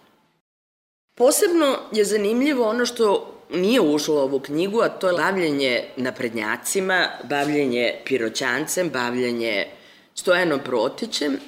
Posebno 1.14 1.78
je 1.92 2.04
zanimljivo 2.04 2.68
ono 2.68 2.86
što 2.86 3.32
nije 3.50 3.80
ušlo 3.80 4.14
u 4.14 4.18
ovu 4.18 4.40
knjigu, 4.40 4.80
a 4.80 4.88
to 4.88 5.08
je 5.08 5.16
bavljenje 5.16 5.84
naprednjacima, 5.96 7.08
bavljenje 7.24 7.94
piroćancem, 8.04 8.90
bavljenje 8.90 9.66
Stojanom 10.14 10.60
Protićem 10.64 11.38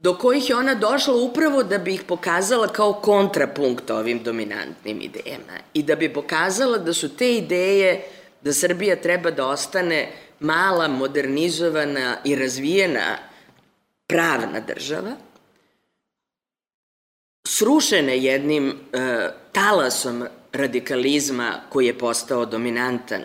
do 0.00 0.14
kojih 0.18 0.50
je 0.50 0.56
ona 0.56 0.74
došla 0.74 1.14
upravo 1.14 1.62
da 1.62 1.78
bi 1.78 1.94
ih 1.94 2.02
pokazala 2.02 2.68
kao 2.68 2.92
kontrapunkt 2.92 3.90
ovim 3.90 4.22
dominantnim 4.22 5.00
idejama 5.00 5.58
i 5.74 5.82
da 5.82 5.96
bi 5.96 6.12
pokazala 6.12 6.78
da 6.78 6.92
su 6.92 7.16
te 7.16 7.34
ideje 7.36 8.04
da 8.42 8.52
Srbija 8.52 8.96
treba 8.96 9.30
da 9.30 9.46
ostane 9.46 10.12
mala, 10.40 10.88
modernizovana 10.88 12.16
i 12.24 12.36
razvijena 12.36 13.18
pravna 14.06 14.60
država, 14.60 15.12
srušene 17.46 18.18
jednim 18.18 18.68
e, 18.70 18.74
talasom 19.52 20.24
radikalizma 20.52 21.60
koji 21.68 21.86
je 21.86 21.98
postao 21.98 22.46
dominantan 22.46 23.22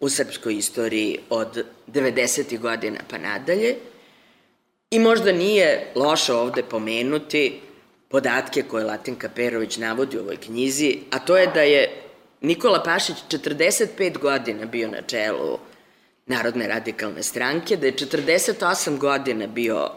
u 0.00 0.08
srpskoj 0.08 0.54
istoriji 0.54 1.18
od 1.30 1.64
90. 1.86 2.58
godina 2.58 2.98
pa 3.10 3.18
nadalje, 3.18 3.76
I 4.92 4.98
možda 4.98 5.32
nije 5.32 5.86
loše 5.94 6.32
ovde 6.32 6.62
pomenuti 6.62 7.60
podatke 8.08 8.62
koje 8.62 8.84
Latinka 8.84 9.28
Perović 9.28 9.76
navodi 9.76 10.18
u 10.18 10.20
ovoj 10.20 10.36
knjizi, 10.36 10.98
a 11.10 11.18
to 11.18 11.36
je 11.36 11.46
da 11.46 11.60
je 11.60 12.02
Nikola 12.40 12.82
Pašić 12.82 13.16
45 13.28 14.18
godina 14.18 14.66
bio 14.66 14.88
na 14.88 15.02
čelu 15.02 15.58
Narodne 16.26 16.68
radikalne 16.68 17.22
stranke, 17.22 17.76
da 17.76 17.86
je 17.86 17.92
48 17.92 18.98
godina 18.98 19.46
bio 19.46 19.90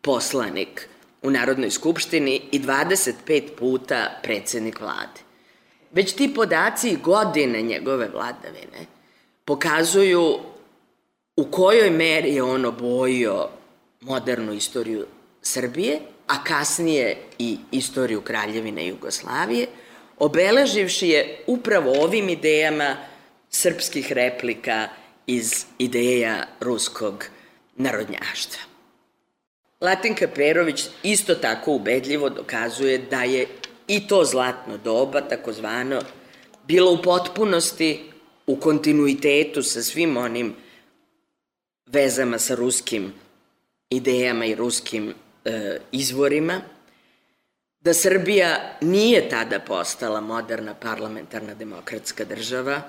poslanik 0.00 0.88
u 1.22 1.30
Narodnoj 1.30 1.70
skupštini 1.70 2.40
i 2.52 2.60
25 2.60 3.42
puta 3.58 4.20
predsednik 4.22 4.80
vlade. 4.80 5.20
Već 5.92 6.12
ti 6.12 6.34
podaci 6.34 6.96
godine 6.96 7.62
njegove 7.62 8.08
vladavine 8.08 8.86
pokazuju 9.44 10.38
u 11.36 11.44
kojoj 11.44 11.90
meri 11.90 12.34
je 12.34 12.42
on 12.42 12.64
obojio 12.64 13.57
modernu 14.00 14.52
istoriju 14.52 15.06
Srbije, 15.42 16.00
a 16.26 16.44
kasnije 16.44 17.16
i 17.38 17.58
istoriju 17.70 18.20
Kraljevine 18.20 18.86
Jugoslavije, 18.86 19.66
obeleživši 20.18 21.08
je 21.08 21.44
upravo 21.46 22.02
ovim 22.02 22.28
idejama 22.28 22.96
srpskih 23.50 24.12
replika 24.12 24.88
iz 25.26 25.64
ideja 25.78 26.46
ruskog 26.60 27.24
narodnjaštva. 27.76 28.62
Latinka 29.80 30.28
Perović 30.34 30.84
isto 31.02 31.34
tako 31.34 31.72
ubedljivo 31.72 32.30
dokazuje 32.30 32.98
da 32.98 33.22
je 33.22 33.46
i 33.88 34.06
to 34.06 34.24
zlatno 34.24 34.76
doba, 34.76 35.20
takozvano, 35.20 36.00
bilo 36.66 36.92
u 36.92 37.02
potpunosti 37.02 38.10
u 38.46 38.56
kontinuitetu 38.56 39.62
sa 39.62 39.82
svim 39.82 40.16
onim 40.16 40.54
vezama 41.86 42.38
sa 42.38 42.54
ruskim 42.54 43.12
idejama 43.90 44.44
i 44.44 44.54
ruskim 44.54 45.14
e, 45.44 45.78
izvorima, 45.92 46.60
da 47.80 47.94
Srbija 47.94 48.76
nije 48.80 49.28
tada 49.28 49.60
postala 49.60 50.20
moderna 50.20 50.74
parlamentarna 50.74 51.54
demokratska 51.54 52.24
država, 52.24 52.82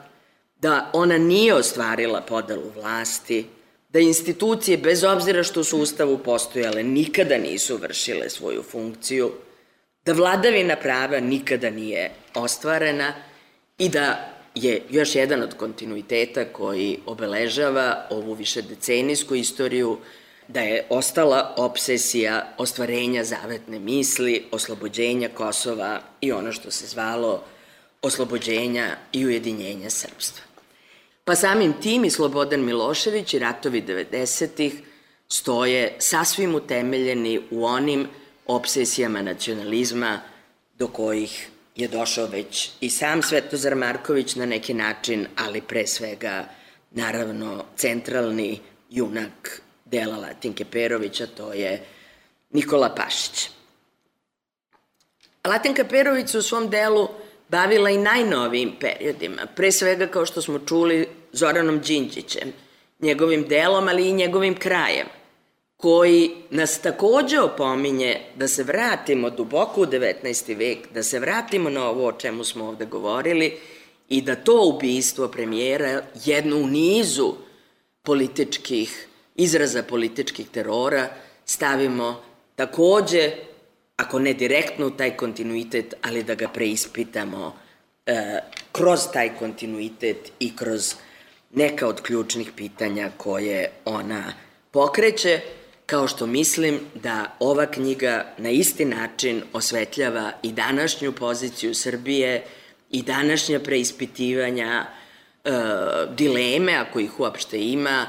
da 0.56 0.90
ona 0.94 1.18
nije 1.18 1.54
ostvarila 1.54 2.22
podelu 2.22 2.72
vlasti, 2.76 3.46
da 3.90 4.00
institucije, 4.00 4.78
bez 4.78 5.04
obzira 5.04 5.44
što 5.44 5.64
su 5.64 5.78
Ustavu 5.78 6.18
postojale, 6.18 6.84
nikada 6.84 7.38
nisu 7.38 7.78
vršile 7.78 8.30
svoju 8.30 8.64
funkciju, 8.64 9.32
da 10.06 10.14
vladavina 10.14 10.76
prava 10.76 11.20
nikada 11.20 11.70
nije 11.70 12.12
ostvarena 12.36 13.14
i 13.78 13.90
da 13.90 14.34
je 14.56 14.82
još 14.90 15.16
jedan 15.16 15.44
od 15.44 15.54
kontinuiteta 15.58 16.46
koji 16.46 17.00
obeležava 17.06 18.08
ovu 18.10 18.34
višedecenijsku 18.34 19.36
istoriju 19.36 19.98
da 20.50 20.60
je 20.60 20.86
ostala 20.90 21.54
obsesija 21.58 22.54
ostvarenja 22.58 23.24
zavetne 23.24 23.80
misli, 23.80 24.46
oslobođenja 24.52 25.30
Kosova 25.34 26.02
i 26.22 26.32
ono 26.32 26.52
što 26.52 26.72
se 26.72 26.88
zvalo 26.88 27.44
oslobođenja 28.02 28.98
i 29.12 29.26
ujedinjenja 29.26 29.90
srpstva. 29.90 30.44
Pa 31.26 31.36
samim 31.36 31.74
tim 31.82 32.06
i 32.06 32.10
Slobodan 32.10 32.66
Milošević 32.66 33.34
i 33.34 33.40
ratovi 33.40 33.82
90-ih 33.82 34.74
stoje 35.28 35.96
sasvim 36.00 36.56
utemeljeni 36.56 37.42
u 37.52 37.66
onim 37.66 38.08
obsesijama 38.48 39.22
nacionalizma 39.22 40.22
do 40.74 40.88
kojih 40.88 41.50
je 41.76 41.88
došao 41.88 42.26
već 42.26 42.70
i 42.82 42.90
sam 42.90 43.22
Svetozar 43.22 43.76
Marković 43.76 44.36
na 44.36 44.46
neki 44.46 44.74
način, 44.74 45.28
ali 45.36 45.62
pre 45.62 45.88
svega, 45.88 46.50
naravno, 46.92 47.66
centralni 47.76 48.60
junak 48.90 49.62
dela 49.92 50.18
Latinke 50.18 50.66
Perovića, 50.66 51.28
to 51.28 51.54
je 51.54 51.84
Nikola 52.50 52.96
Pašić. 52.96 53.50
Latinka 55.46 55.84
Perović 55.84 56.36
u 56.36 56.42
svom 56.42 56.70
delu 56.70 57.10
bavila 57.50 57.90
i 57.90 57.98
najnovijim 57.98 58.74
periodima, 58.80 59.46
pre 59.56 59.72
svega, 59.72 60.08
kao 60.08 60.26
što 60.26 60.42
smo 60.42 60.60
čuli, 60.60 61.08
Zoranom 61.32 61.80
Đinđićem, 61.80 62.54
njegovim 63.00 63.48
delom, 63.48 63.88
ali 63.88 64.10
i 64.10 64.14
njegovim 64.14 64.56
krajem, 64.56 65.08
koji 65.78 66.32
nas 66.50 66.82
takođe 66.82 67.40
opominje 67.40 68.22
da 68.36 68.48
se 68.48 68.64
vratimo 68.64 69.30
duboko 69.30 69.82
u 69.82 69.86
19. 69.86 70.58
vek, 70.58 70.78
da 70.94 71.04
se 71.04 71.20
vratimo 71.20 71.70
na 71.70 71.90
ovo 71.90 72.08
o 72.08 72.12
čemu 72.12 72.44
smo 72.44 72.66
ovde 72.66 72.86
govorili 72.86 73.58
i 74.10 74.22
da 74.22 74.36
to 74.36 74.66
ubistvo 74.76 75.28
premijera 75.28 76.04
jednu 76.26 76.58
u 76.58 76.68
nizu 76.68 77.34
političkih, 78.04 79.09
izraza 79.40 79.84
političkih 79.84 80.50
terora 80.50 81.08
stavimo 81.46 82.24
takođe, 82.56 83.32
ako 83.98 84.20
ne 84.20 84.34
direktno 84.34 84.88
u 84.88 84.92
taj 84.92 85.18
kontinuitet, 85.18 85.94
ali 86.02 86.24
da 86.24 86.36
ga 86.36 86.48
preispitamo 86.48 87.54
e, 88.06 88.40
kroz 88.72 89.00
taj 89.14 89.36
kontinuitet 89.40 90.32
i 90.40 90.56
kroz 90.56 90.96
neka 91.52 91.88
od 91.88 92.02
ključnih 92.02 92.52
pitanja 92.56 93.12
koje 93.18 93.72
ona 93.86 94.34
pokreće, 94.72 95.42
kao 95.86 96.08
što 96.08 96.26
mislim 96.26 96.80
da 96.96 97.36
ova 97.40 97.66
knjiga 97.66 98.26
na 98.38 98.50
isti 98.50 98.86
način 98.86 99.42
osvetljava 99.54 100.32
i 100.44 100.52
današnju 100.52 101.12
poziciju 101.12 101.76
Srbije 101.76 102.44
i 102.92 103.04
današnja 103.04 103.60
preispitivanja, 103.60 104.86
e, 105.44 105.52
dileme, 106.18 106.74
ako 106.74 107.00
ih 107.00 107.20
uopšte 107.20 107.62
ima, 107.62 108.06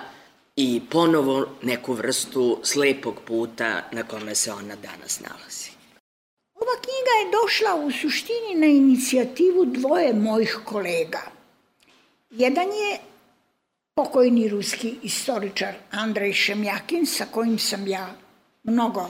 i 0.63 0.81
ponovo 0.91 1.47
neku 1.63 1.93
vrstu 1.93 2.59
slepog 2.63 3.15
puta 3.25 3.83
na 3.93 4.03
kome 4.03 4.35
se 4.35 4.53
ona 4.53 4.77
danas 4.77 5.21
nalazi. 5.21 5.71
Ova 6.55 6.77
knjiga 6.83 7.13
je 7.21 7.33
došla 7.41 7.87
u 7.87 7.91
suštini 7.91 8.55
na 8.55 8.67
inicijativu 8.67 9.65
dvoje 9.65 10.15
mojih 10.15 10.59
kolega. 10.65 11.23
Jedan 12.31 12.67
je 12.67 12.99
pokojni 13.95 14.49
ruski 14.49 14.95
istoričar 15.03 15.75
Andrej 15.91 16.33
Šemjakin, 16.33 17.07
sa 17.07 17.27
kojim 17.31 17.59
sam 17.59 17.87
ja 17.87 18.15
mnogo 18.63 19.09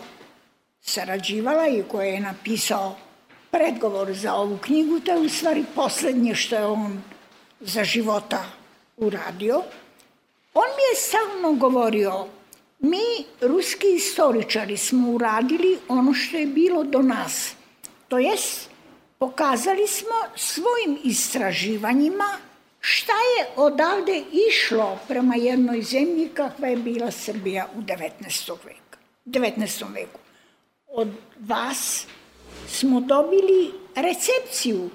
sarađivala 0.80 1.68
i 1.68 1.82
koji 1.90 2.08
je 2.08 2.20
napisao 2.20 2.96
predgovor 3.50 4.12
za 4.14 4.34
ovu 4.34 4.58
knjigu, 4.58 5.00
to 5.00 5.12
je 5.12 5.18
u 5.18 5.28
stvari 5.28 5.64
poslednje 5.74 6.34
što 6.34 6.56
je 6.56 6.66
on 6.66 7.02
za 7.60 7.84
života 7.84 8.44
uradio. 8.96 9.62
On 10.54 10.64
mi 10.76 10.82
je 10.82 10.96
stalno 10.96 11.52
govorio, 11.52 12.26
mi, 12.78 13.24
ruski 13.40 13.86
istoričari, 13.94 14.76
smo 14.76 15.10
uradili 15.10 15.78
ono 15.88 16.14
što 16.14 16.36
je 16.36 16.46
bilo 16.46 16.84
do 16.84 17.02
nas. 17.02 17.54
To 18.08 18.18
jest, 18.18 18.70
pokazali 19.18 19.86
smo 19.86 20.16
svojim 20.36 20.98
istraživanjima 21.04 22.38
Šta 22.80 23.12
je 23.12 23.46
odavde 23.56 24.22
išlo 24.48 24.98
prema 25.08 25.34
jednoj 25.34 25.82
zemlji 25.82 26.30
kakva 26.34 26.68
je 26.68 26.76
bila 26.76 27.10
Srbija 27.10 27.68
u 27.76 27.80
19. 27.80 28.56
veku? 28.64 28.96
19. 29.26 29.94
veku. 29.94 30.18
Od 30.88 31.08
vas 31.40 32.06
smo 32.68 33.00
dobili 33.00 33.72
recepciju 33.94 34.90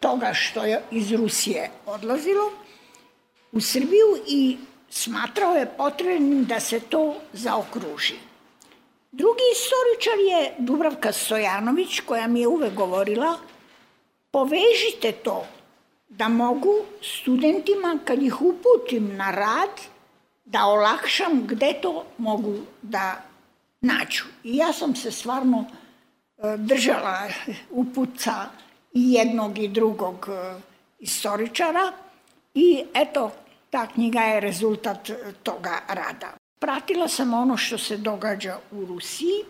toga 0.00 0.34
što 0.34 0.64
je 0.64 0.82
iz 0.90 1.12
Rusije 1.12 1.70
odlazilo 1.86 2.52
u 3.52 3.60
Srbiju 3.60 4.16
i 4.26 4.56
smatrao 5.02 5.54
je 5.54 5.66
potrebnim 5.76 6.44
da 6.44 6.60
se 6.60 6.80
to 6.80 7.14
zaokruži. 7.32 8.14
Drugi 9.12 9.42
istoričar 9.52 10.18
je 10.30 10.54
Dubravka 10.58 11.12
Stojanović, 11.12 12.00
koja 12.00 12.26
mi 12.26 12.40
je 12.40 12.48
uvek 12.48 12.74
govorila, 12.74 13.38
povežite 14.30 15.12
to 15.12 15.46
da 16.08 16.28
mogu 16.28 16.74
studentima, 17.02 17.98
kad 18.04 18.22
ih 18.22 18.42
uputim 18.42 19.16
na 19.16 19.30
rad, 19.30 19.80
da 20.44 20.66
olakšam 20.66 21.46
gde 21.46 21.72
to 21.82 22.04
mogu 22.18 22.54
da 22.82 23.22
nađu. 23.80 24.24
I 24.44 24.56
ja 24.56 24.72
sam 24.72 24.96
se 24.96 25.10
stvarno 25.10 25.64
e, 25.64 26.56
držala 26.56 27.28
uputca 27.70 28.32
i 28.92 29.12
jednog 29.12 29.58
i 29.58 29.68
drugog 29.68 30.28
e, 30.28 30.60
istoričara 30.98 31.92
i 32.54 32.84
eto, 32.94 33.30
ta 33.72 33.86
knjiga 33.86 34.20
je 34.20 34.40
rezultat 34.40 35.10
toga 35.42 35.78
rada. 35.88 36.32
Pratila 36.58 37.08
sam 37.08 37.34
ono 37.34 37.56
što 37.56 37.78
se 37.78 37.96
događa 37.96 38.58
u 38.70 38.84
Rusiji 38.84 39.44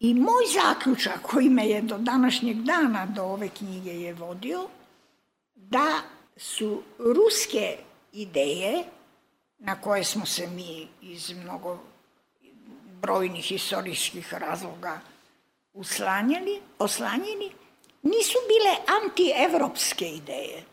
i 0.00 0.14
moj 0.14 0.44
zaključak 0.54 1.22
koji 1.22 1.48
me 1.48 1.66
je 1.68 1.82
do 1.82 1.98
današnjeg 1.98 2.56
dana 2.56 3.06
do 3.06 3.22
ove 3.22 3.48
knjige 3.48 3.90
je 3.90 4.14
vodio– 4.14 4.66
da 5.70 6.00
su 6.36 6.82
ruske 6.98 7.76
ideje 8.12 8.84
na 9.58 9.80
koje 9.80 10.04
smo 10.04 10.26
se 10.26 10.46
mi 10.46 10.88
iz 11.02 11.30
mnogo 11.30 11.78
brojnih 13.00 13.52
istorijskih 13.52 14.34
razloga 14.34 15.00
uslanjali, 15.72 16.60
oslanjeni, 16.78 17.50
nisu 18.02 18.38
bile 18.48 19.00
antievropske 19.02 20.08
ideje. 20.08 20.64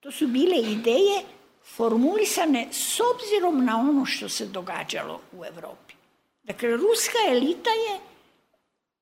To 0.00 0.12
su 0.12 0.26
bile 0.26 0.56
ideje 0.56 1.22
formulisane 1.64 2.68
s 2.72 3.00
obzirom 3.00 3.64
na 3.64 3.78
ono 3.78 4.06
što 4.06 4.28
se 4.28 4.46
događalo 4.46 5.20
u 5.32 5.44
Evropi. 5.44 5.94
Dakle, 6.42 6.76
ruska 6.76 7.18
elita 7.28 7.70
je 7.70 7.98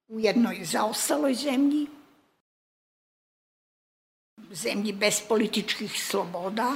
u 0.08 0.20
jednoj 0.20 0.60
zaostaloj 0.64 1.34
zemlji, 1.34 1.86
zemlji 4.50 4.92
bez 4.92 5.20
političkih 5.28 6.04
sloboda, 6.04 6.74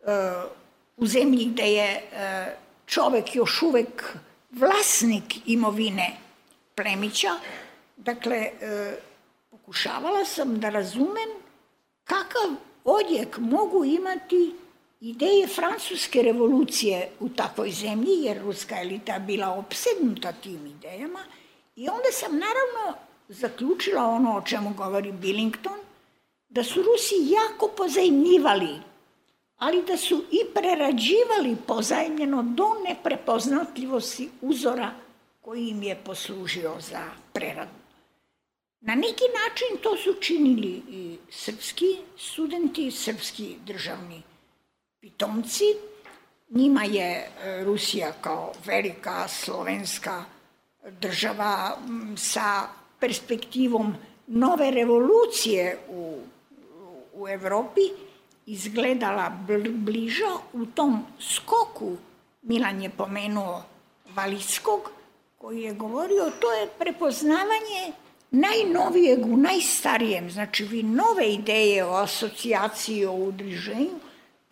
e, 0.00 0.10
u 0.96 1.06
zemlji 1.06 1.44
gde 1.44 1.62
je 1.62 1.90
e, 1.90 2.56
čovek 2.86 3.36
još 3.36 3.62
uvek 3.62 4.16
vlasnik 4.50 5.48
imovine 5.48 6.16
plemića. 6.74 7.30
Dakle, 7.96 8.36
e, 8.36 8.50
pokušavala 9.50 10.24
sam 10.24 10.60
da 10.60 10.70
razumem 10.70 11.28
kakav 12.04 12.50
odjek 12.84 13.38
mogu 13.38 13.84
imati 13.84 14.54
ideje 15.04 15.46
francuske 15.46 16.22
revolucije 16.22 17.08
u 17.20 17.28
takvoj 17.28 17.70
zemlji, 17.70 18.12
jer 18.22 18.42
ruska 18.42 18.80
elita 18.80 19.18
bila 19.18 19.48
obsednuta 19.48 20.32
tim 20.32 20.66
idejama, 20.66 21.20
i 21.76 21.88
onda 21.88 22.08
sam 22.12 22.32
naravno 22.32 22.98
zaključila 23.28 24.02
ono 24.02 24.36
o 24.36 24.42
čemu 24.42 24.74
govori 24.74 25.12
Billington, 25.12 25.78
da 26.48 26.64
su 26.64 26.82
Rusi 26.82 27.14
jako 27.14 27.68
pozajmljivali, 27.76 28.76
ali 29.58 29.82
da 29.82 29.96
su 29.96 30.24
i 30.30 30.40
prerađivali 30.54 31.56
pozajmljeno 31.66 32.42
do 32.42 32.66
neprepoznatljivosti 32.88 34.28
uzora 34.40 34.90
koji 35.40 35.68
im 35.68 35.82
je 35.82 35.96
poslužio 36.04 36.74
za 36.80 37.02
preradu. 37.32 37.84
Na 38.80 38.94
neki 38.94 39.24
način 39.42 39.82
to 39.82 39.96
su 39.96 40.14
činili 40.20 40.82
i 40.90 41.16
srpski 41.30 41.96
studenti, 42.16 42.90
srpski 42.90 43.56
državni 43.66 44.22
pitomci. 45.04 45.64
Njima 46.50 46.84
je 46.84 47.10
e, 47.12 47.64
Rusija 47.64 48.12
kao 48.20 48.52
velika 48.64 49.28
slovenska 49.28 50.24
država 51.00 51.76
sa 52.16 52.62
perspektivom 53.00 53.94
nove 54.26 54.70
revolucije 54.70 55.78
u, 55.88 56.18
u 57.14 57.28
Evropi 57.28 57.80
izgledala 58.46 59.32
bliža 59.68 60.32
u 60.52 60.66
tom 60.66 61.04
skoku. 61.20 61.96
Milan 62.42 62.82
je 62.82 62.90
pomenuo 62.90 63.62
Valickog, 64.14 64.90
koji 65.38 65.62
je 65.62 65.72
govorio 65.72 66.30
to 66.40 66.52
je 66.52 66.68
prepoznavanje 66.78 67.92
najnovijeg 68.30 69.26
u 69.26 69.36
najstarijem, 69.36 70.30
znači 70.30 70.64
vi 70.64 70.82
nove 70.82 71.28
ideje 71.28 71.84
o 71.84 71.94
asocijaciji, 71.94 73.06
o 73.06 73.12
udruženju, 73.12 74.00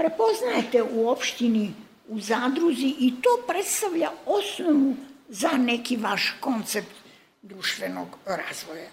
prepoznajete 0.02 0.82
u 0.82 1.08
opštini, 1.08 1.74
u 2.08 2.20
zadruzi 2.20 2.94
i 2.98 3.14
to 3.22 3.44
predstavlja 3.46 4.10
osnovu 4.26 4.94
za 5.28 5.48
neki 5.48 5.96
vaš 5.96 6.34
koncept 6.40 6.90
društvenog 7.42 8.08
razvoja. 8.26 8.90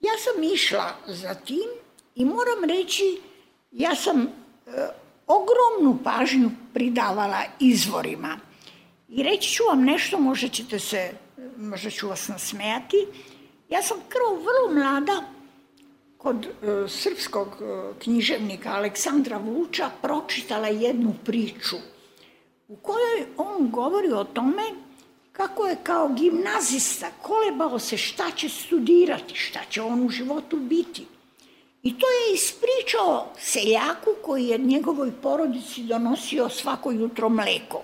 Ja 0.00 0.12
sam 0.18 0.42
išla 0.42 0.96
za 1.06 1.34
tim 1.34 1.68
i 2.14 2.24
moram 2.24 2.64
reći, 2.64 3.20
ja 3.72 3.94
sam 3.94 4.22
e, 4.22 4.28
ogromnu 5.26 5.98
pažnju 6.04 6.50
pridavala 6.74 7.42
izvorima. 7.60 8.38
I 9.08 9.22
reći 9.22 9.50
ću 9.50 9.62
vam 9.68 9.84
nešto, 9.84 10.18
možda 10.18 10.48
ćete 10.48 10.78
se, 10.78 11.12
možda 11.56 11.90
ću 11.90 12.08
vas 12.08 12.28
nasmejati. 12.28 13.06
Ja 13.68 13.82
sam 13.82 13.96
krvo 14.08 14.34
vrlo 14.34 14.80
mlada 14.80 15.39
kod 16.22 16.46
e, 16.46 16.88
srpskog 16.88 17.48
e, 17.48 17.92
književnika 17.98 18.72
Aleksandra 18.72 19.38
Vuča 19.38 19.90
pročitala 20.02 20.68
jednu 20.68 21.14
priču 21.24 21.76
u 22.68 22.76
kojoj 22.76 23.26
on 23.36 23.70
govori 23.70 24.12
o 24.12 24.24
tome 24.24 24.62
kako 25.32 25.66
je 25.66 25.76
kao 25.82 26.08
gimnazista 26.08 27.06
kolebao 27.22 27.78
se 27.78 27.96
šta 27.96 28.30
će 28.30 28.48
studirati, 28.48 29.34
šta 29.34 29.60
će 29.70 29.82
on 29.82 30.06
u 30.06 30.08
životu 30.08 30.56
biti. 30.56 31.06
I 31.82 31.98
to 31.98 32.06
je 32.06 32.34
ispričao 32.34 33.32
seljaku 33.38 34.10
koji 34.22 34.46
je 34.46 34.58
njegovoj 34.58 35.12
porodici 35.22 35.82
donosio 35.82 36.48
svako 36.48 36.90
jutro 36.90 37.28
mleko. 37.28 37.82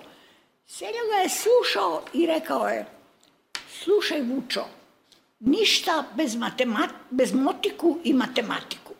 Selja 0.67 1.03
ga 1.11 1.15
je 1.23 1.29
slušao 1.29 2.01
i 2.13 2.25
rekao 2.25 2.67
je, 2.67 2.85
slušaj 3.69 4.21
Vučo, 4.21 4.65
ništa 5.39 6.03
bez, 6.15 6.35
matemat, 6.35 6.89
bez 7.09 7.33
motiku 7.33 7.97
i 8.03 8.13
matematiku. 8.13 8.93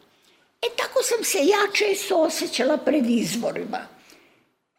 E 0.62 0.68
tako 0.78 1.04
sam 1.04 1.24
se 1.24 1.38
ja 1.38 1.72
često 1.74 2.22
osjećala 2.22 2.78
pred 2.78 3.10
izborima, 3.10 3.80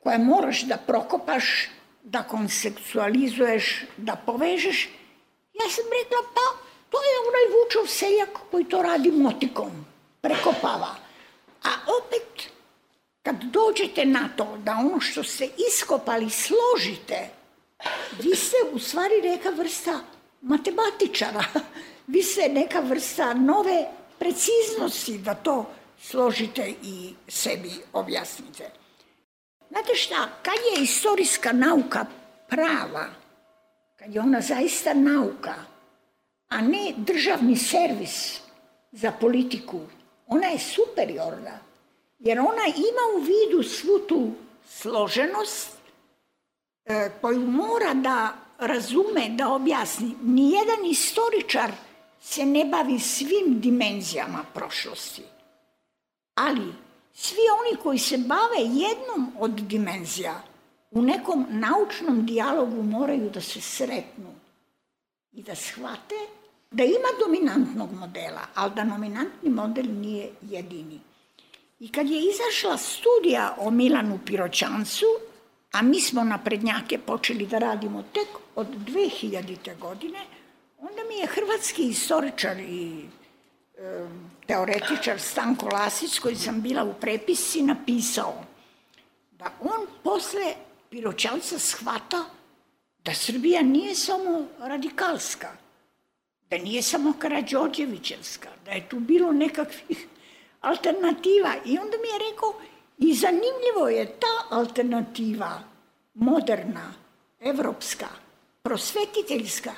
koje 0.02 0.18
moraš 0.18 0.62
da 0.62 0.76
prokopaš 0.76 1.68
da 2.02 2.22
konseksualizuješ, 2.22 3.84
da 3.96 4.16
povežeš, 4.26 4.88
ja 5.54 5.70
sam 5.70 5.84
rekla, 5.84 6.18
pa 6.34 6.46
to 6.90 6.98
je 6.98 7.18
onaj 7.28 7.46
Vučov 7.54 7.86
seljak 7.86 8.38
koji 8.50 8.64
to 8.64 8.82
radi 8.82 9.10
motikom, 9.10 9.86
prekopava. 10.20 10.94
A 11.62 11.70
opet, 11.98 12.50
kad 13.22 13.36
dođete 13.42 14.04
na 14.04 14.28
to 14.36 14.56
da 14.64 14.72
ono 14.72 15.00
što 15.00 15.24
ste 15.24 15.48
iskopali 15.68 16.30
složite, 16.30 17.30
vi 18.18 18.36
ste 18.36 18.56
u 18.72 18.78
stvari 18.78 19.22
neka 19.22 19.50
vrsta 19.50 20.00
matematičara, 20.40 21.44
vi 22.12 22.22
ste 22.22 22.48
neka 22.48 22.80
vrsta 22.80 23.34
nove 23.34 23.86
preciznosti 24.18 25.18
da 25.18 25.34
to 25.34 25.66
složite 26.00 26.74
i 26.82 27.14
sebi 27.28 27.70
objasnite. 27.92 28.70
Znate 29.68 29.94
šta, 29.94 30.28
kad 30.42 30.54
je 30.54 30.82
istorijska 30.82 31.52
nauka 31.52 32.06
prava, 32.48 33.06
kad 33.96 34.14
je 34.14 34.20
ona 34.20 34.40
zaista 34.40 34.94
nauka, 34.94 35.54
a 36.48 36.60
ne 36.60 36.94
državni 36.96 37.56
servis 37.56 38.40
za 38.92 39.12
politiku, 39.12 39.80
ona 40.26 40.46
je 40.46 40.58
superiorna, 40.58 41.58
jer 42.18 42.38
ona 42.38 42.66
ima 42.66 43.16
u 43.16 43.20
vidu 43.20 43.62
svu 43.62 43.98
tu 43.98 44.30
složenost 44.68 45.70
e, 46.84 47.10
koju 47.20 47.40
mora 47.40 47.94
da 47.94 48.36
razume, 48.58 49.28
da 49.28 49.48
objasni. 49.48 50.14
Nijedan 50.22 50.86
istoričar 50.90 51.72
se 52.20 52.46
ne 52.46 52.64
bavi 52.64 52.98
svim 52.98 53.60
dimenzijama 53.60 54.44
prošlosti, 54.54 55.22
ali 56.34 56.72
Svi 57.20 57.40
oni 57.60 57.82
koji 57.82 57.98
se 57.98 58.18
bave 58.18 58.60
jednom 58.60 59.32
od 59.38 59.50
dimenzija 59.50 60.42
u 60.90 61.02
nekom 61.02 61.46
naučnom 61.50 62.26
dijalogu 62.26 62.82
moraju 62.82 63.30
da 63.30 63.40
se 63.40 63.60
sretnu 63.60 64.34
i 65.32 65.42
da 65.42 65.54
shvate 65.54 66.14
da 66.70 66.84
ima 66.84 67.10
dominantnog 67.20 67.92
modela, 67.92 68.40
ali 68.54 68.74
da 68.74 68.84
dominantni 68.84 69.50
model 69.50 69.86
nije 69.86 70.30
jedini. 70.42 71.00
I 71.80 71.92
kad 71.92 72.10
je 72.10 72.18
izašla 72.18 72.76
studija 72.76 73.56
o 73.58 73.70
Milanu 73.70 74.18
Piroćancu, 74.26 75.06
a 75.72 75.82
mi 75.82 76.00
smo 76.00 76.24
na 76.24 76.38
prednjake 76.38 76.98
počeli 76.98 77.46
da 77.46 77.58
radimo 77.58 78.02
tek 78.02 78.28
od 78.54 78.66
2000. 78.66 79.78
godine, 79.78 80.18
onda 80.78 81.02
mi 81.08 81.14
je 81.14 81.26
hrvatski 81.26 81.82
istoričar 81.82 82.60
i 82.60 83.04
teoretičar 84.46 85.20
Stanko 85.20 85.66
Lasić, 85.66 86.18
koji 86.18 86.36
sam 86.36 86.62
bila 86.62 86.84
u 86.84 86.94
prepisci, 86.94 87.62
napisao 87.62 88.44
da 89.30 89.52
on 89.60 89.86
posle 90.02 90.54
Piroćanca 90.90 91.58
shvata 91.58 92.24
da 93.04 93.14
Srbija 93.14 93.62
nije 93.62 93.94
samo 93.94 94.46
radikalska, 94.58 95.48
da 96.50 96.58
nije 96.58 96.82
samo 96.82 97.12
Karadžođevićevska, 97.18 98.48
da 98.64 98.70
je 98.70 98.88
tu 98.88 99.00
bilo 99.00 99.32
nekakvih 99.32 100.06
alternativa. 100.60 101.54
I 101.64 101.78
onda 101.78 101.96
mi 101.96 102.08
je 102.08 102.30
rekao, 102.30 102.54
i 102.98 103.14
zanimljivo 103.14 103.88
je 103.88 104.06
ta 104.06 104.56
alternativa, 104.56 105.62
moderna, 106.14 106.94
evropska, 107.40 108.06
prosvetiteljska, 108.62 109.72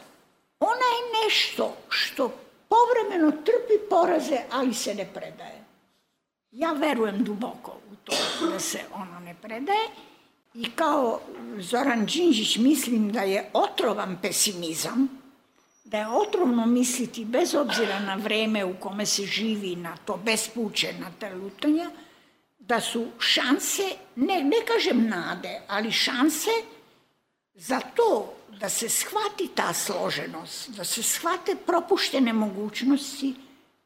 ona 0.61 0.87
je 0.95 1.25
nešto 1.25 1.77
što 1.89 2.33
povremeno 2.69 3.31
trpi 3.31 3.89
poraze, 3.91 4.39
ali 4.51 4.75
se 4.75 4.95
ne 4.95 5.09
predaje. 5.15 5.65
Ja 6.51 6.73
verujem 6.73 7.25
duboko 7.25 7.77
u 7.93 7.97
to 8.05 8.13
da 8.53 8.61
se 8.61 8.81
ono 8.95 9.21
ne 9.21 9.35
predaje 9.43 9.89
i 10.55 10.71
kao 10.71 11.21
Zoran 11.59 12.07
Đinđić 12.07 12.57
mislim 12.57 13.13
da 13.13 13.21
je 13.21 13.51
otrovan 13.53 14.19
pesimizam, 14.23 15.09
da 15.85 15.99
je 15.99 16.09
otrovno 16.09 16.67
misliti 16.67 17.25
bez 17.25 17.55
obzira 17.55 18.01
na 18.01 18.15
vreme 18.15 18.65
u 18.65 18.75
kome 18.81 19.07
se 19.07 19.23
živi, 19.23 19.77
na 19.77 19.97
to 19.97 20.17
bespuće, 20.25 20.95
na 21.01 21.11
te 21.19 21.35
lutanja, 21.35 21.91
da 22.71 22.81
su 22.81 23.07
šanse, 23.19 23.83
ne, 24.17 24.45
ne 24.45 24.61
kažem 24.67 25.09
nade, 25.09 25.61
ali 25.69 25.93
šanse 25.93 26.51
za 27.55 27.81
to 27.81 28.35
da 28.61 28.69
se 28.69 28.89
shvati 28.89 29.49
ta 29.55 29.73
složenost, 29.73 30.71
da 30.71 30.85
se 30.85 31.03
shvate 31.03 31.57
propuštene 31.67 32.33
mogućnosti 32.33 33.35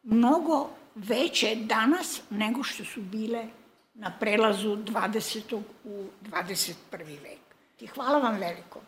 mnogo 0.02 0.70
veće 0.94 1.54
danas 1.56 2.20
nego 2.30 2.62
što 2.62 2.84
su 2.84 3.00
bile 3.00 3.46
na 3.94 4.12
prelazu 4.20 4.76
20. 4.76 5.62
u 5.84 6.04
21. 6.22 6.74
vek. 7.22 7.40
I 7.80 7.86
hvala 7.86 8.18
vam 8.18 8.38
veliko. 8.38 8.80